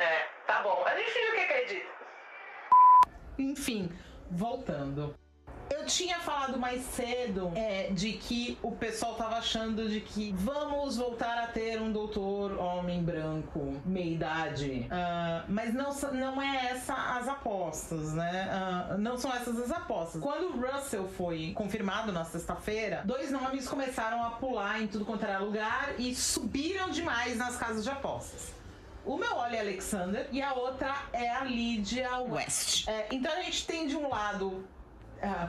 [0.00, 0.84] É, tá bom.
[0.86, 1.98] A gente finge o que acredita.
[3.38, 3.88] Enfim,
[4.30, 5.14] voltando.
[5.88, 11.38] Tinha falado mais cedo é, de que o pessoal tava achando de que vamos voltar
[11.38, 14.86] a ter um doutor homem branco, meia idade.
[14.90, 18.48] Ah, mas não, não é essa as apostas, né?
[18.50, 20.20] Ah, não são essas as apostas.
[20.20, 25.24] Quando o Russell foi confirmado na sexta-feira, dois nomes começaram a pular em tudo quanto
[25.24, 28.52] era lugar e subiram demais nas casas de apostas.
[29.06, 32.86] Uma é o Ollie Alexander e a outra é a Lydia West.
[32.88, 34.66] É, então a gente tem de um lado
[35.22, 35.48] ah,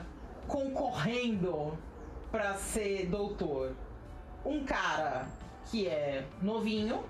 [0.50, 1.78] concorrendo
[2.32, 3.76] pra ser doutor
[4.46, 5.28] um cara
[5.70, 7.04] que é novinho,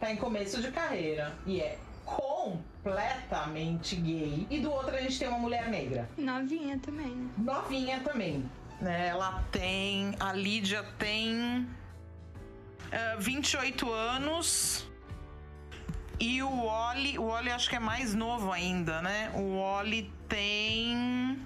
[0.00, 4.46] tá em começo de carreira e é completamente gay.
[4.48, 7.30] E do outro a gente tem uma mulher negra Novinha também, né?
[7.36, 8.50] novinha também.
[8.80, 9.08] Né?
[9.08, 10.14] Ela tem.
[10.20, 11.66] A Lídia tem.
[12.92, 14.88] ah, 28 anos.
[16.20, 17.18] E o Oli.
[17.18, 19.32] O Oli acho que é mais novo ainda, né?
[19.34, 21.38] O Oli tem.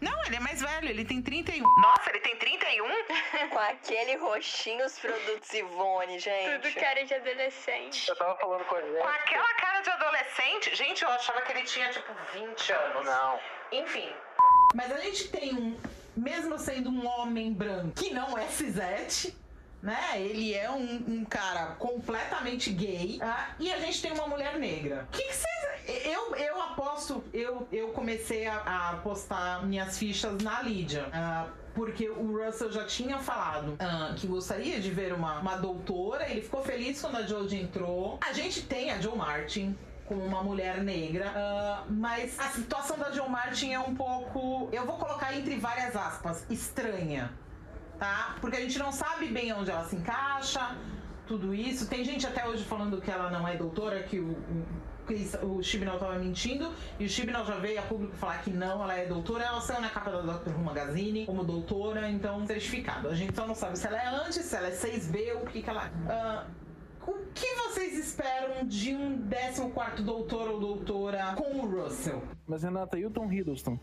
[0.00, 1.62] Não, ele é mais velho, ele tem 31.
[1.80, 2.88] Nossa, ele tem 31?
[3.50, 6.62] Com aquele roxinho os produtos Ivone, gente.
[6.62, 8.08] Tudo cara de adolescente.
[8.08, 9.10] Eu tava falando com a Com Jéssica.
[9.14, 10.74] aquela cara de adolescente.
[10.74, 13.04] Gente, eu achava que ele tinha tipo 20 anos.
[13.04, 13.40] Não.
[13.72, 14.10] Enfim.
[14.74, 15.78] Mas a gente tem um,
[16.16, 19.36] mesmo sendo um homem branco que não é cisete,
[19.82, 20.20] né?
[20.20, 23.18] Ele é um, um cara completamente gay.
[23.22, 25.06] ah, e a gente tem uma mulher negra.
[25.08, 25.50] O que, vocês.
[26.04, 31.08] Eu, eu aposto, eu, eu comecei a, a apostar minhas fichas na Lídia.
[31.12, 36.28] ah, porque o Russell já tinha falado ah, que gostaria de ver uma, uma doutora.
[36.28, 38.18] Ele ficou feliz quando a Jodie entrou.
[38.20, 39.76] A gente tem a Joe Martin
[40.10, 44.84] como uma mulher negra, ah, mas a situação da Joe Martin é um pouco, eu
[44.84, 47.32] vou colocar entre várias aspas, estranha,
[48.00, 48.34] tá?
[48.40, 50.74] Porque a gente não sabe bem onde ela se encaixa,
[51.26, 51.86] tudo isso.
[51.86, 54.30] Tem gente até hoje falando que ela não é doutora, que o,
[55.42, 58.82] o, o Chibnall tava mentindo, e o Chibnall já veio a público falar que não,
[58.82, 59.44] ela é doutora.
[59.44, 63.08] Ela saiu na capa da Doctor Who Magazine como doutora, então certificado.
[63.08, 65.62] A gente só não sabe se ela é antes, se ela é 6B, o que
[65.62, 65.90] que ela é.
[66.08, 66.46] Ah,
[67.06, 72.22] o que vocês esperam de um 14 doutor ou doutora com o Russell?
[72.46, 73.78] Mas Renata, e o Tom Hiddleston?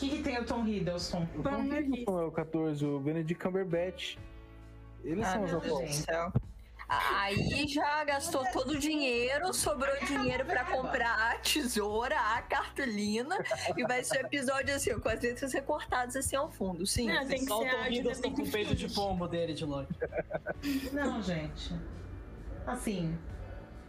[0.00, 1.28] O que, que tem o Tom Hiddleston?
[1.36, 4.16] O Tom Hiddleston é o 14, o Benedict Cumberbatch.
[5.04, 6.32] Eles Ah, são os céu.
[6.88, 13.36] Aí já gastou todo o dinheiro, sobrou dinheiro pra comprar a tesoura, a cartolina,
[13.76, 16.86] e vai ser um episódio assim, com as letras recortadas assim ao fundo.
[16.86, 17.06] Sim.
[17.06, 19.28] Não, tem que Só o ser Tom a ajuda Hiddleston com o peito de pombo
[19.28, 19.88] dele de longe.
[20.92, 21.74] Não, gente.
[22.66, 23.16] Assim.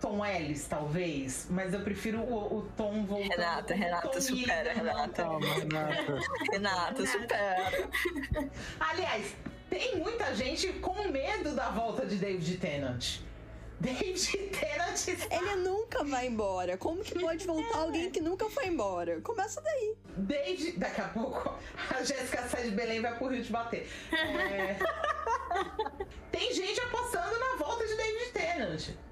[0.01, 3.29] Tom Ellis, talvez, mas eu prefiro o, o Tom voltando.
[3.29, 4.73] Renata, Renata, Tom supera.
[4.73, 5.23] Renata.
[5.23, 6.19] Calma, Renata.
[6.51, 7.89] Renata, supera.
[8.79, 9.35] Aliás,
[9.69, 13.19] tem muita gente com medo da volta de David Tennant.
[13.79, 15.35] David Tennant está...
[15.35, 16.77] Ele nunca vai embora.
[16.77, 19.21] Como que pode voltar alguém que nunca foi embora?
[19.21, 19.95] Começa daí.
[20.17, 20.79] David...
[20.79, 21.57] Daqui a pouco
[21.89, 23.87] a Jéssica sai de Belém e vai pro Rio te bater.
[24.11, 24.77] É...
[26.31, 29.10] tem gente apostando na volta de David Tennant.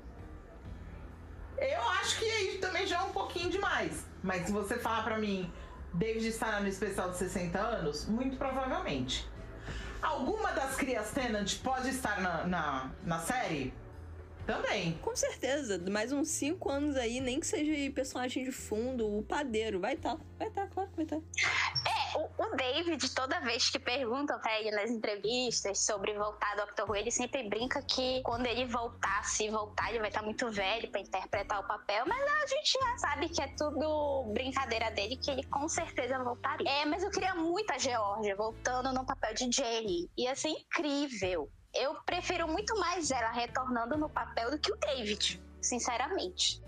[1.60, 4.06] Eu acho que aí também já é um pouquinho demais.
[4.24, 5.52] Mas se você falar pra mim,
[5.94, 9.30] David estará no especial de 60 anos, muito provavelmente.
[10.02, 13.74] Alguma das crias Tennant pode estar na, na, na série?
[14.50, 14.98] Também.
[15.04, 15.80] Com certeza.
[15.92, 19.80] Mais uns 5 anos aí, nem que seja personagem de fundo, o padeiro.
[19.80, 20.18] Vai estar.
[20.40, 21.18] Vai estar, claro que vai estar.
[21.18, 26.66] É, o, o David, toda vez que perguntam pra ele nas entrevistas sobre voltar ao
[26.66, 30.50] Doctor Who, ele sempre brinca que quando ele voltar, se voltar, ele vai estar muito
[30.50, 35.16] velho pra interpretar o papel, mas a gente já sabe que é tudo brincadeira dele,
[35.18, 36.68] que ele com certeza voltaria.
[36.68, 40.10] É, mas eu queria muito a Georgia voltando no papel de Jenny.
[40.18, 41.52] Ia ser incrível.
[41.74, 46.62] Eu prefiro muito mais ela retornando no papel do que o David, sinceramente.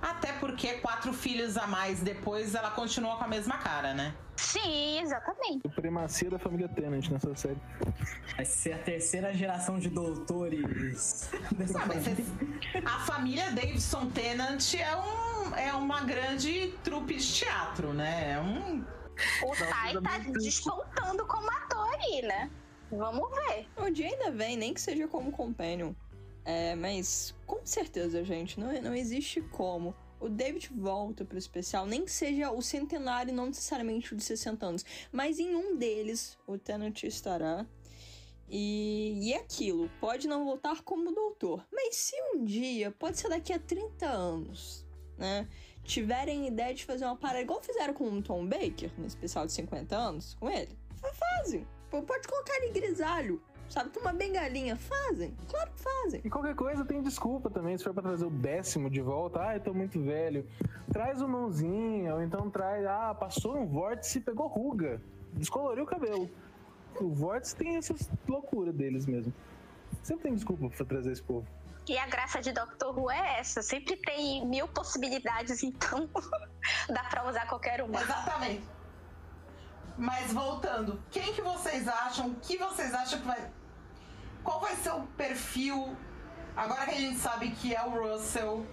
[0.00, 4.14] Até porque quatro filhos a mais depois ela continua com a mesma cara, né?
[4.36, 5.62] Sim, exatamente.
[5.62, 7.60] Supremacia da família Tennant nessa série.
[8.36, 12.04] Vai ser a terceira geração de doutores dessa Ah, mas
[12.84, 18.32] a família Davidson Tennant é, um, é uma grande trupe de teatro, né?
[18.32, 18.84] É um.
[19.44, 22.50] O Tai tá despontando como ator aí, né?
[22.90, 23.66] Vamos ver.
[23.76, 25.92] O dia ainda vem, nem que seja como companion.
[26.44, 29.94] É, mas com certeza, gente, não, não existe como.
[30.20, 34.64] O David volta pro especial, nem que seja o centenário, não necessariamente o de 60
[34.66, 37.66] anos, mas em um deles o Tennant estará.
[38.48, 43.28] E, e é aquilo, pode não voltar como doutor, mas se um dia, pode ser
[43.30, 45.48] daqui a 30 anos, né?
[45.82, 49.52] Tiverem ideia de fazer uma parada igual fizeram com o Tom Baker no especial de
[49.52, 51.66] 50 anos, com ele, fa- fazem.
[51.94, 53.90] Pô, Pode colocar ele grisalho, sabe?
[53.90, 55.32] Com uma bengalinha, fazem.
[55.48, 56.20] Claro que fazem.
[56.24, 57.78] E qualquer coisa tem desculpa também.
[57.78, 60.44] Se for pra trazer o décimo de volta, ah, eu tô muito velho.
[60.92, 65.00] Traz o mãozinha, ou então traz, ah, passou um vórtice e pegou ruga.
[65.34, 66.28] Descoloriu o cabelo.
[67.00, 69.32] O vórtice tem essas loucuras deles mesmo.
[70.02, 71.46] Sempre tem desculpa pra trazer esse povo.
[71.88, 73.62] E a graça de Doctor Who é essa.
[73.62, 76.08] Sempre tem mil possibilidades, então
[76.92, 78.00] dá pra usar qualquer uma.
[78.00, 78.64] Exatamente.
[79.96, 82.28] Mas voltando, quem que vocês acham?
[82.28, 83.50] O que vocês acham que vai.
[84.42, 85.96] Qual vai ser o perfil?
[86.56, 88.66] Agora que a gente sabe que é o Russell,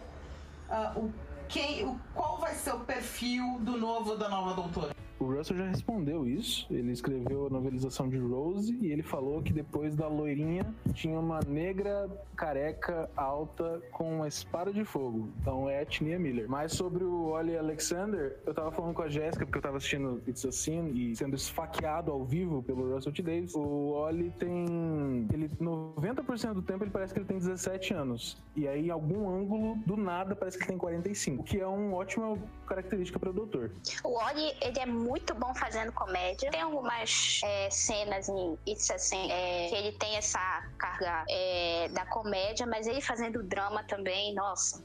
[0.70, 1.12] ah, o,
[1.48, 4.96] quem, o, qual vai ser o perfil do novo da nova doutora?
[5.22, 6.66] O Russell já respondeu isso.
[6.72, 10.66] Ele escreveu a novelização de Rose e ele falou que depois da loirinha
[10.96, 15.30] tinha uma negra careca alta com uma espada de fogo.
[15.40, 16.50] Então é Etnia Miller.
[16.50, 20.24] Mas sobre o Ollie Alexander, eu tava falando com a Jéssica, porque eu tava assistindo
[20.28, 23.22] It's a Sin e sendo esfaqueado ao vivo pelo Russell T.
[23.22, 23.54] Davis.
[23.54, 25.28] O Ollie tem.
[25.32, 28.42] Ele, 90% do tempo ele parece que ele tem 17 anos.
[28.56, 31.42] E aí, em algum ângulo, do nada, parece que ele tem 45.
[31.42, 33.72] O que é uma ótima característica para o doutor.
[34.04, 36.52] O Oli, ele é muito bom fazendo comédia.
[36.52, 40.40] Tem algumas é, cenas em It's Assim, é, que ele tem essa
[40.78, 44.84] carga é, da comédia, mas ele fazendo drama também, nossa,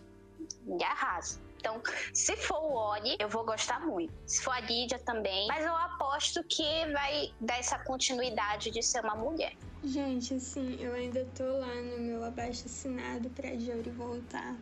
[0.66, 1.40] ele arrasa.
[1.58, 1.82] Então,
[2.14, 4.12] se for o Oli, eu vou gostar muito.
[4.24, 5.48] Se for a Lídia também.
[5.48, 9.52] Mas eu aposto que vai dar essa continuidade de ser uma mulher.
[9.82, 14.56] Gente, assim, eu ainda tô lá no meu abaixo assinado pra Jory voltar.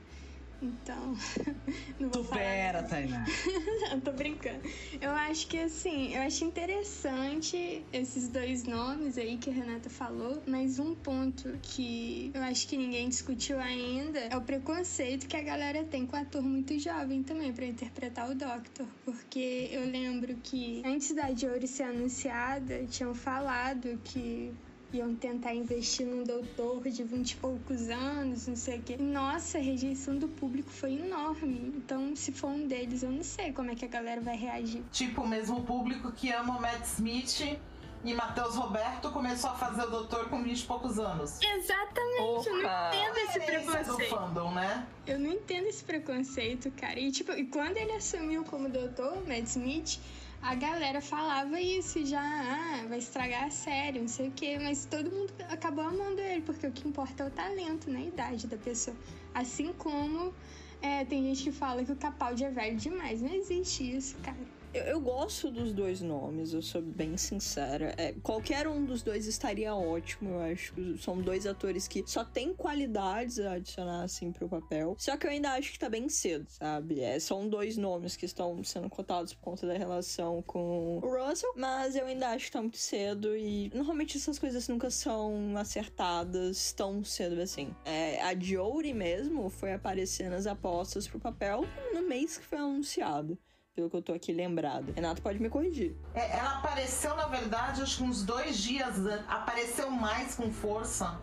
[0.62, 1.16] Então,
[1.98, 2.88] não vou falar Supera, nada.
[2.88, 3.24] Tainá.
[3.90, 4.62] Não, tô brincando.
[5.00, 10.42] Eu acho que assim, eu acho interessante esses dois nomes aí que a Renata falou,
[10.46, 15.42] mas um ponto que eu acho que ninguém discutiu ainda é o preconceito que a
[15.42, 20.36] galera tem com o ator muito jovem também pra interpretar o Doctor, porque eu lembro
[20.42, 24.52] que antes da Jory ser anunciada, tinham falado que
[24.96, 28.96] iam tentar investir num doutor de vinte e poucos anos, não sei o quê.
[28.96, 31.72] Nossa, a rejeição do público foi enorme.
[31.76, 34.82] Então, se for um deles, eu não sei como é que a galera vai reagir.
[34.92, 37.58] Tipo, o mesmo público que ama o Matt Smith
[38.04, 41.38] e Matheus Roberto começou a fazer o doutor com 20 e poucos anos.
[41.42, 42.90] Exatamente, eu não Opa.
[42.94, 44.10] entendo esse preconceito.
[44.10, 44.86] fandom, né?
[45.06, 47.00] Eu não entendo esse preconceito, cara.
[47.00, 49.98] E tipo, e quando ele assumiu como doutor, Matt Smith,
[50.44, 54.84] a galera falava isso já, ah, vai estragar a série, não sei o quê, mas
[54.84, 58.00] todo mundo acabou amando ele, porque o que importa é o talento, né?
[58.00, 58.94] A idade da pessoa.
[59.34, 60.34] Assim como
[60.82, 63.22] é, tem gente que fala que o Capaldi é velho demais.
[63.22, 64.36] Não existe isso, cara.
[64.74, 67.94] Eu, eu, gosto dos dois nomes, eu sou bem sincera.
[67.96, 70.98] É, qualquer um dos dois estaria ótimo, eu acho.
[70.98, 74.96] São dois atores que só têm qualidades a adicionar, assim, pro papel.
[74.98, 77.00] Só que eu ainda acho que tá bem cedo, sabe?
[77.00, 81.52] É, são dois nomes que estão sendo cotados por conta da relação com o Russell,
[81.56, 86.72] mas eu ainda acho que tá muito cedo e normalmente essas coisas nunca são acertadas
[86.72, 87.72] tão cedo assim.
[87.84, 93.38] É, a Jory mesmo foi aparecer nas apostas pro papel no mês que foi anunciado
[93.74, 94.92] pelo que eu tô aqui lembrado.
[94.94, 95.94] Renato pode me corrigir.
[96.14, 98.94] É, ela apareceu, na verdade, acho que uns dois dias.
[99.28, 101.20] Apareceu mais com força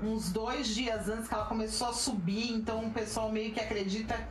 [0.00, 2.52] uns dois dias antes que ela começou a subir.
[2.52, 4.28] Então o pessoal meio que acredita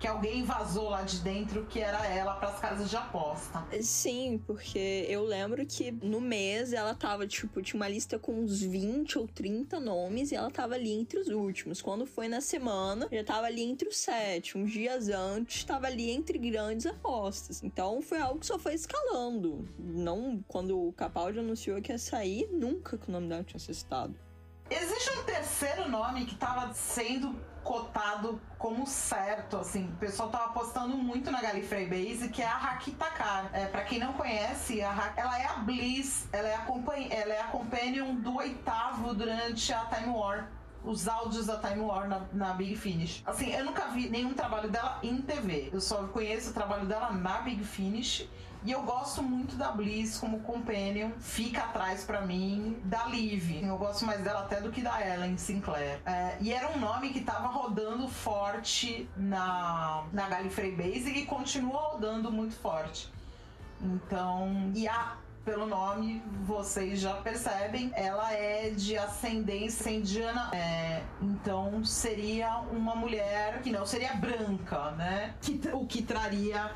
[0.00, 3.62] que alguém vazou lá de dentro que era ela para as casas de aposta.
[3.82, 8.62] Sim, porque eu lembro que no mês ela tava, tipo, tinha uma lista com uns
[8.62, 11.82] 20 ou 30 nomes e ela tava ali entre os últimos.
[11.82, 14.56] Quando foi na semana, já tava ali entre os sete.
[14.56, 17.62] Uns dias antes, tava ali entre grandes apostas.
[17.62, 19.68] Então foi algo que só foi escalando.
[19.78, 23.74] Não, quando o Capaldi anunciou que ia sair, nunca que o nome dela tinha sido
[23.74, 24.29] citado.
[24.70, 30.96] Existe um terceiro nome que estava sendo cotado como certo, assim, o pessoal tava apostando
[30.96, 33.50] muito na Gallifrey Base, que é a Haki Takar.
[33.52, 36.64] É, para quem não conhece, a ela é a Bliss, ela é a,
[37.10, 40.48] ela é a companion do oitavo durante a Time War
[40.82, 43.22] os áudios da Time War na, na, Big Finish.
[43.26, 45.68] Assim, eu nunca vi nenhum trabalho dela em TV.
[45.72, 48.26] Eu só conheço o trabalho dela na Big Finish.
[48.62, 53.62] E eu gosto muito da Bliss como companion, fica atrás para mim da Liv.
[53.62, 56.00] Eu gosto mais dela até do que da Ellen Sinclair.
[56.04, 61.80] É, e era um nome que tava rodando forte na, na Gallifrey Base e continua
[61.92, 63.10] rodando muito forte.
[63.80, 71.82] Então, e a pelo nome vocês já percebem, ela é de ascendência indiana, é, então
[71.82, 75.34] seria uma mulher que não seria branca, né?
[75.40, 76.70] Que, o que traria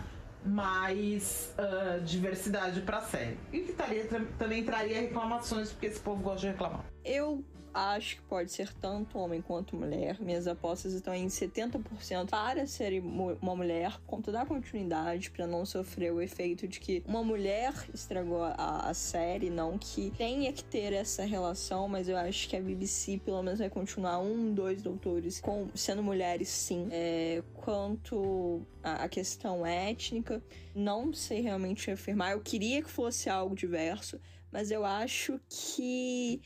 [0.44, 3.38] mais uh, diversidade para a série.
[3.52, 4.06] E que taria,
[4.38, 6.84] também traria reclamações, porque esse povo gosta de reclamar.
[7.04, 10.20] Eu acho que pode ser tanto homem quanto mulher.
[10.20, 15.66] Minhas apostas estão em 70% para ser uma mulher, com toda a continuidade, para não
[15.66, 20.62] sofrer o efeito de que uma mulher estragou a, a, série, não que tenha que
[20.62, 24.80] ter essa relação, mas eu acho que a BBC pelo menos vai continuar um, dois
[24.80, 26.88] doutores com, sendo mulheres, sim.
[26.92, 30.42] É, quanto a questão étnica,
[30.74, 32.32] não sei realmente afirmar.
[32.32, 34.20] Eu queria que fosse algo diverso,
[34.52, 36.40] mas eu acho que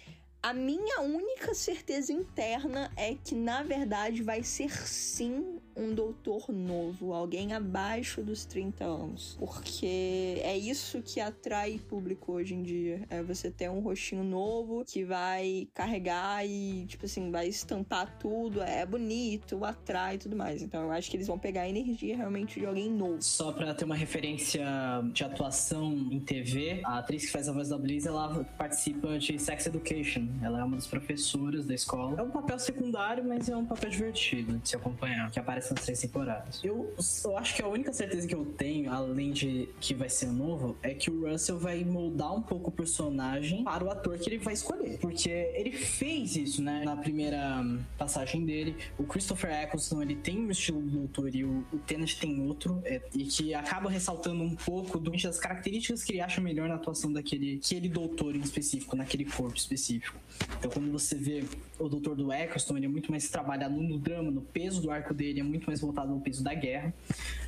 [0.49, 7.13] a minha única certeza interna é que, na verdade, vai ser sim um doutor novo,
[7.13, 9.37] alguém abaixo dos 30 anos.
[9.39, 13.03] Porque é isso que atrai público hoje em dia.
[13.09, 18.61] É você ter um rostinho novo que vai carregar e, tipo assim, vai estampar tudo.
[18.61, 20.63] É bonito, atrai e tudo mais.
[20.63, 23.23] Então eu acho que eles vão pegar a energia realmente de alguém novo.
[23.23, 24.65] Só pra ter uma referência
[25.13, 29.39] de atuação em TV, a atriz que faz a voz da Bliss, ela participa de
[29.39, 30.27] Sex Education.
[30.43, 32.19] Ela é uma das professoras da escola.
[32.19, 35.85] É um papel secundário, mas é um papel divertido de se acompanhar, que aparece nas
[35.85, 36.61] três temporadas.
[36.63, 36.95] Eu,
[37.25, 40.77] eu acho que a única certeza que eu tenho, além de que vai ser novo,
[40.83, 44.39] é que o Russell vai moldar um pouco o personagem para o ator que ele
[44.39, 44.99] vai escolher.
[44.99, 46.83] Porque ele fez isso, né?
[46.85, 47.63] Na primeira
[47.97, 48.77] passagem dele.
[48.99, 52.81] O Christopher Eccleston, ele tem um estilo do doutor e o, o Tennant tem outro.
[52.85, 56.75] É, e que acaba ressaltando um pouco do, das características que ele acha melhor na
[56.75, 60.19] atuação daquele aquele doutor em específico, naquele corpo específico.
[60.59, 61.45] Então, quando você vê
[61.79, 65.15] o doutor do Eccleston, ele é muito mais trabalhado no drama, no peso do arco
[65.15, 66.93] dele, é muito mais voltado ao peso da guerra.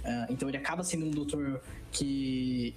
[0.05, 2.75] Uh, então, ele acaba sendo um doutor que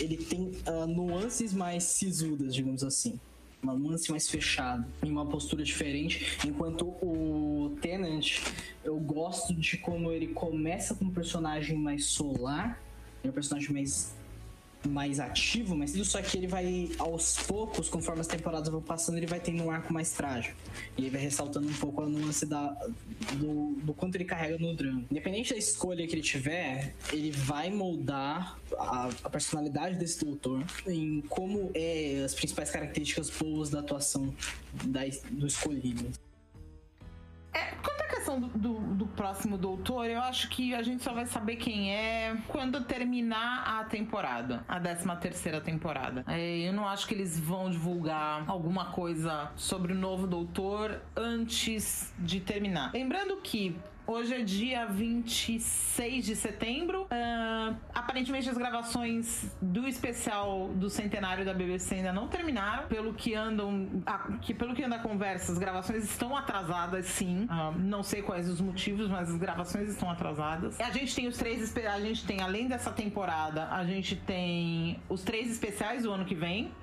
[0.00, 3.18] ele tem uh, nuances mais sisudas, digamos assim.
[3.62, 6.38] Uma nuance mais fechada, em uma postura diferente.
[6.46, 8.40] Enquanto o Tenant,
[8.82, 12.80] eu gosto de como ele começa com um personagem mais solar,
[13.22, 14.14] é um personagem mais
[14.88, 19.26] mais ativo, mas só que ele vai aos poucos, conforme as temporadas vão passando, ele
[19.26, 20.56] vai tendo um arco mais trágico.
[20.96, 22.68] E ele vai ressaltando um pouco a nuance da,
[23.34, 25.04] do, do quanto ele carrega no drama.
[25.10, 31.20] Independente da escolha que ele tiver, ele vai moldar a, a personalidade desse doutor em
[31.28, 34.34] como é as principais características boas da atuação
[34.84, 35.00] da,
[35.30, 36.10] do escolhido.
[37.52, 41.12] É, quanto à questão do, do, do, próximo doutor, eu acho que a gente só
[41.12, 46.24] vai saber quem é quando terminar a temporada, a 13 terceira temporada.
[46.28, 52.12] É, eu não acho que eles vão divulgar alguma coisa sobre o novo doutor antes
[52.18, 52.92] de terminar.
[52.92, 53.76] Lembrando que
[54.10, 57.02] Hoje é dia 26 de setembro.
[57.02, 62.88] Uh, aparentemente as gravações do especial do centenário da BBC ainda não terminaram.
[62.88, 64.02] Pelo que andam.
[64.04, 67.44] A, que, pelo que anda a conversa, as gravações estão atrasadas, sim.
[67.44, 70.80] Uh, não sei quais os motivos, mas as gravações estão atrasadas.
[70.80, 71.72] A gente tem os três.
[71.76, 76.34] A gente tem, além dessa temporada, a gente tem os três especiais do ano que
[76.34, 76.74] vem.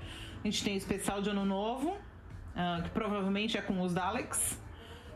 [0.41, 4.65] A gente tem o especial de ano novo, uh, que provavelmente é com os Daleks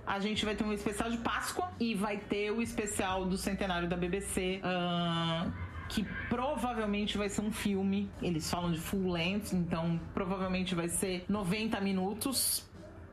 [0.05, 3.87] a gente vai ter um especial de Páscoa e vai ter o especial do centenário
[3.87, 4.61] da BBC.
[4.63, 5.51] Uh,
[5.89, 8.09] que provavelmente vai ser um filme.
[8.21, 12.69] Eles falam de full length, então provavelmente vai ser 90 minutos.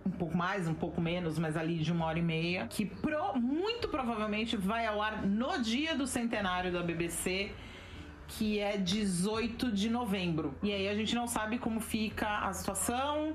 [0.07, 2.68] Um pouco mais, um pouco menos, mas ali de uma hora e meia.
[2.68, 7.53] Que pro, muito provavelmente vai ao ar no dia do centenário da BBC
[8.28, 10.55] que é 18 de novembro.
[10.62, 13.34] E aí a gente não sabe como fica a situação,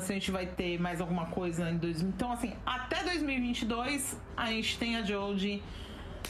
[0.00, 2.08] Se a gente vai ter mais alguma coisa em 2000.
[2.10, 5.62] Então, assim, até 2022 a gente tem a Jodie.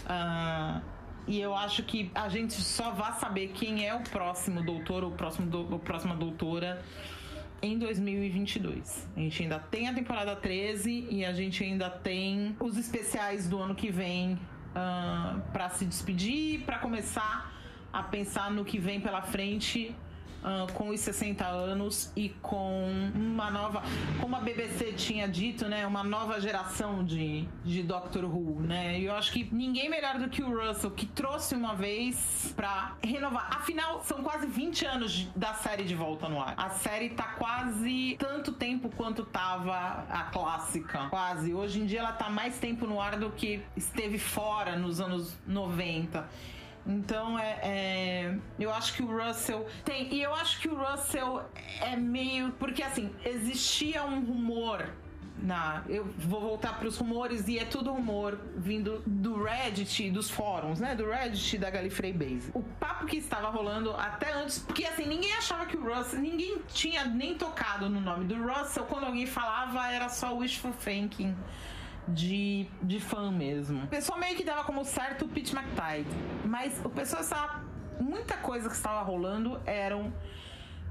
[0.04, 0.80] Uh,
[1.26, 5.10] e eu acho que a gente só vai saber quem é o próximo doutor ou
[5.10, 6.82] próximo próxima doutora
[7.60, 9.06] em 2022.
[9.14, 13.58] A gente ainda tem a temporada 13 e a gente ainda tem os especiais do
[13.58, 14.38] ano que vem uh,
[14.74, 17.52] ah, para se despedir, para começar
[17.92, 19.94] a pensar no que vem pela frente
[20.38, 23.82] Uh, com os 60 anos e com uma nova,
[24.20, 29.00] como a BBC tinha dito, né, uma nova geração de, de Doctor Who, né?
[29.00, 32.96] E eu acho que ninguém melhor do que o Russell que trouxe uma vez para
[33.02, 33.48] renovar.
[33.56, 36.54] Afinal, são quase 20 anos da série de volta no ar.
[36.56, 41.52] A série tá quase tanto tempo quanto tava a clássica, quase.
[41.52, 45.36] Hoje em dia ela tá mais tempo no ar do que esteve fora nos anos
[45.46, 46.28] 90.
[46.88, 50.12] Então é, é, Eu acho que o Russell tem.
[50.12, 51.44] E eu acho que o Russell
[51.82, 52.52] é meio.
[52.52, 54.88] Porque assim, existia um rumor
[55.40, 60.30] na, eu vou voltar para os rumores e é tudo rumor vindo do Reddit, dos
[60.30, 60.94] fóruns, né?
[60.94, 62.50] Do Reddit da Gallifrey Base.
[62.54, 66.58] O papo que estava rolando até antes, porque assim, ninguém achava que o Russell, ninguém
[66.68, 71.36] tinha nem tocado no nome do Russell, quando alguém falava era só wishful thinking
[72.08, 73.84] de, de fã mesmo.
[73.84, 76.08] O pessoal meio que dava como certo o Pete McTide,
[76.44, 77.68] mas o pessoal estava.
[78.00, 80.12] Muita coisa que estava rolando eram.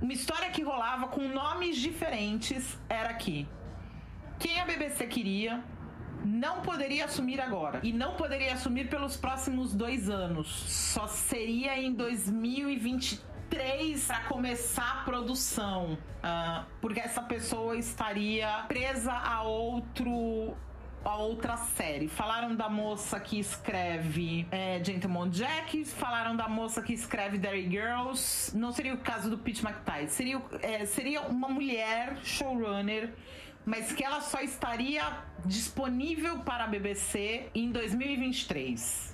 [0.01, 3.47] Uma história que rolava com nomes diferentes era que
[4.37, 5.63] quem a BBC queria
[6.23, 7.79] não poderia assumir agora.
[7.83, 10.47] E não poderia assumir pelos próximos dois anos.
[10.47, 15.97] Só seria em 2023 para começar a produção.
[16.17, 20.57] Uh, porque essa pessoa estaria presa a outro
[21.09, 22.07] a outra série.
[22.07, 28.55] Falaram da moça que escreve é, Gentleman Jack, falaram da moça que escreve Derry Girls.
[28.57, 30.09] Não seria o caso do Pete McTighe.
[30.09, 33.13] Seria, é, seria uma mulher showrunner
[33.67, 35.03] mas que ela só estaria
[35.43, 39.13] disponível para a BBC em 2023.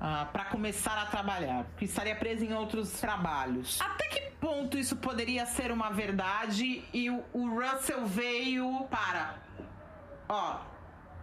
[0.00, 3.80] Uh, para começar a trabalhar, porque estaria presa em outros trabalhos.
[3.80, 9.36] Até que ponto isso poderia ser uma verdade e o, o Russell veio para.
[10.28, 10.69] Ó,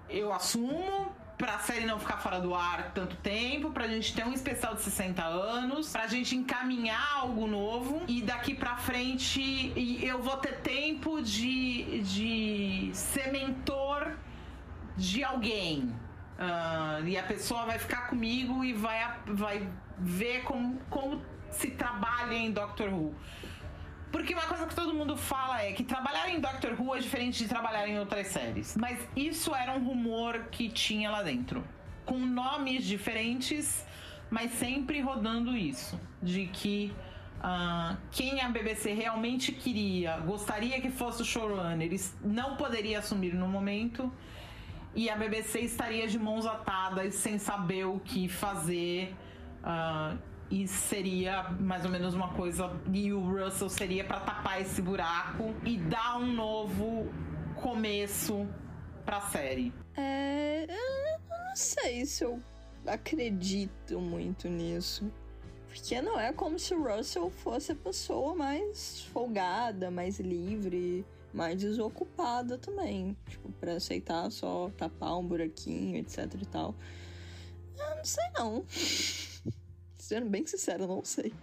[0.09, 4.33] eu assumo pra série não ficar fora do ar tanto tempo, pra gente ter um
[4.33, 9.71] especial de 60 anos, pra gente encaminhar algo novo e daqui pra frente
[10.03, 14.17] eu vou ter tempo de, de ser mentor
[14.95, 15.93] de alguém.
[16.37, 22.33] Uh, e a pessoa vai ficar comigo e vai, vai ver como, como se trabalha
[22.33, 23.15] em Doctor Who.
[24.11, 27.43] Porque uma coisa que todo mundo fala é que trabalhar em Doctor Who é diferente
[27.43, 28.75] de trabalhar em outras séries.
[28.77, 31.63] Mas isso era um rumor que tinha lá dentro.
[32.05, 33.85] Com nomes diferentes,
[34.29, 35.99] mas sempre rodando isso.
[36.21, 36.93] De que
[37.39, 41.89] uh, quem a BBC realmente queria, gostaria que fosse o showrunner,
[42.23, 44.11] não poderia assumir no momento.
[44.95, 49.13] E a BBC estaria de mãos atadas, sem saber o que fazer.
[49.61, 50.17] Uh,
[50.49, 55.53] e seria mais ou menos uma coisa e o Russell seria para tapar esse buraco
[55.65, 57.11] e dar um novo
[57.55, 58.47] começo
[59.05, 59.73] para a série.
[59.95, 62.39] É, eu não sei se eu
[62.85, 65.11] acredito muito nisso.
[65.67, 71.59] Porque não é como se o Russell fosse a pessoa mais folgada, mais livre, mais
[71.59, 73.15] desocupada também.
[73.27, 76.73] Tipo, pra aceitar só tapar um buraquinho, etc e tal.
[77.77, 78.65] Eu não sei não.
[80.07, 81.33] Sendo bem sincero, não sei.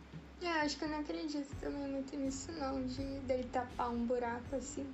[0.40, 4.56] É, acho que eu não acredito também muito nisso, não, de dele tapar um buraco
[4.56, 4.86] assim.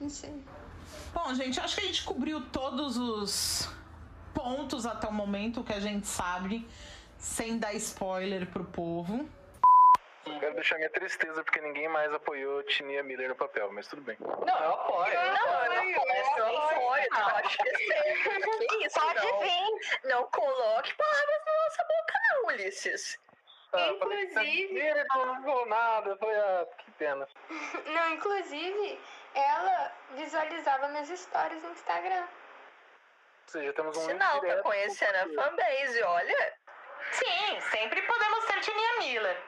[0.00, 0.40] Não sei.
[1.12, 3.68] Bom, gente, acho que a gente cobriu todos os
[4.32, 6.64] pontos até o momento que a gente sabe,
[7.18, 9.28] sem dar spoiler pro povo.
[10.24, 14.16] Quero deixar minha tristeza porque ninguém mais apoiou Tinia Miller no papel, mas tudo bem.
[14.20, 15.14] Não, eu apoio.
[15.14, 17.08] Não, eu não apoio, eu apoio.
[17.10, 17.60] Pode ser.
[18.70, 19.40] Que isso, Pode não.
[19.40, 20.00] vir.
[20.04, 23.18] Não coloque palavras na nossa boca, não, Ulisses.
[23.70, 24.78] Tá, inclusive.
[24.78, 26.10] Ele não falou nada.
[26.10, 27.28] Eu falei, ah, que pena.
[27.86, 29.00] não, inclusive,
[29.34, 32.22] ela visualizava meus stories no Instagram.
[32.22, 34.00] Ou seja, temos um.
[34.02, 36.54] Sinal, tá conhecendo a fanbase, olha.
[37.12, 39.42] Sim, sempre podemos ter Tininha Miller.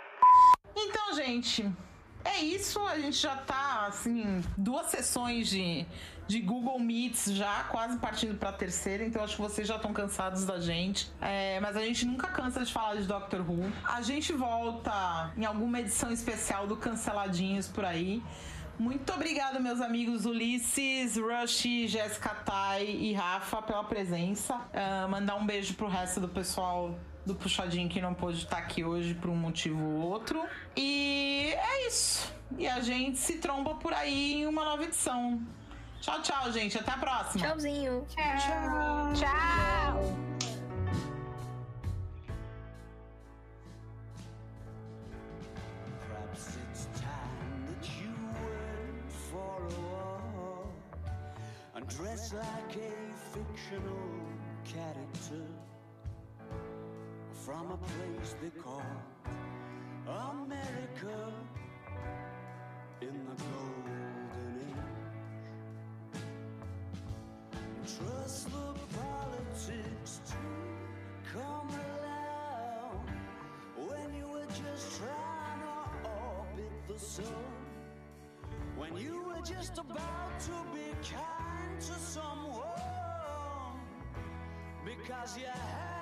[0.76, 1.70] Então, gente,
[2.24, 2.80] é isso.
[2.80, 5.86] A gente já tá, assim, duas sessões de,
[6.26, 9.04] de Google Meets já, quase partindo pra terceira.
[9.04, 11.10] Então, acho que vocês já estão cansados da gente.
[11.20, 13.72] É, mas a gente nunca cansa de falar de Doctor Who.
[13.84, 18.22] A gente volta em alguma edição especial do Canceladinhos por aí.
[18.78, 24.56] Muito obrigado, meus amigos Ulisses, Rush, Jéssica Tai e Rafa, pela presença.
[24.56, 28.84] Uh, mandar um beijo pro resto do pessoal do Puxadinho que não pôde estar aqui
[28.84, 30.44] hoje por um motivo ou outro.
[30.76, 32.32] E é isso.
[32.58, 35.40] E a gente se tromba por aí em uma nova edição.
[36.00, 36.76] Tchau, tchau, gente.
[36.76, 37.46] Até a próxima.
[37.46, 38.04] Tchauzinho.
[38.08, 39.12] Tchau.
[39.14, 40.32] Tchau.
[51.98, 54.08] Dressed like a fictional
[54.64, 55.44] character
[57.44, 58.84] from a place they call
[60.06, 61.32] America
[63.00, 64.20] in the golden
[64.60, 64.76] age.
[67.98, 70.36] Trust the politics to
[71.32, 73.10] come around
[73.76, 77.26] when you were just trying to orbit the sun.
[78.76, 82.62] When you were just about to be kind to someone
[84.84, 86.01] because you had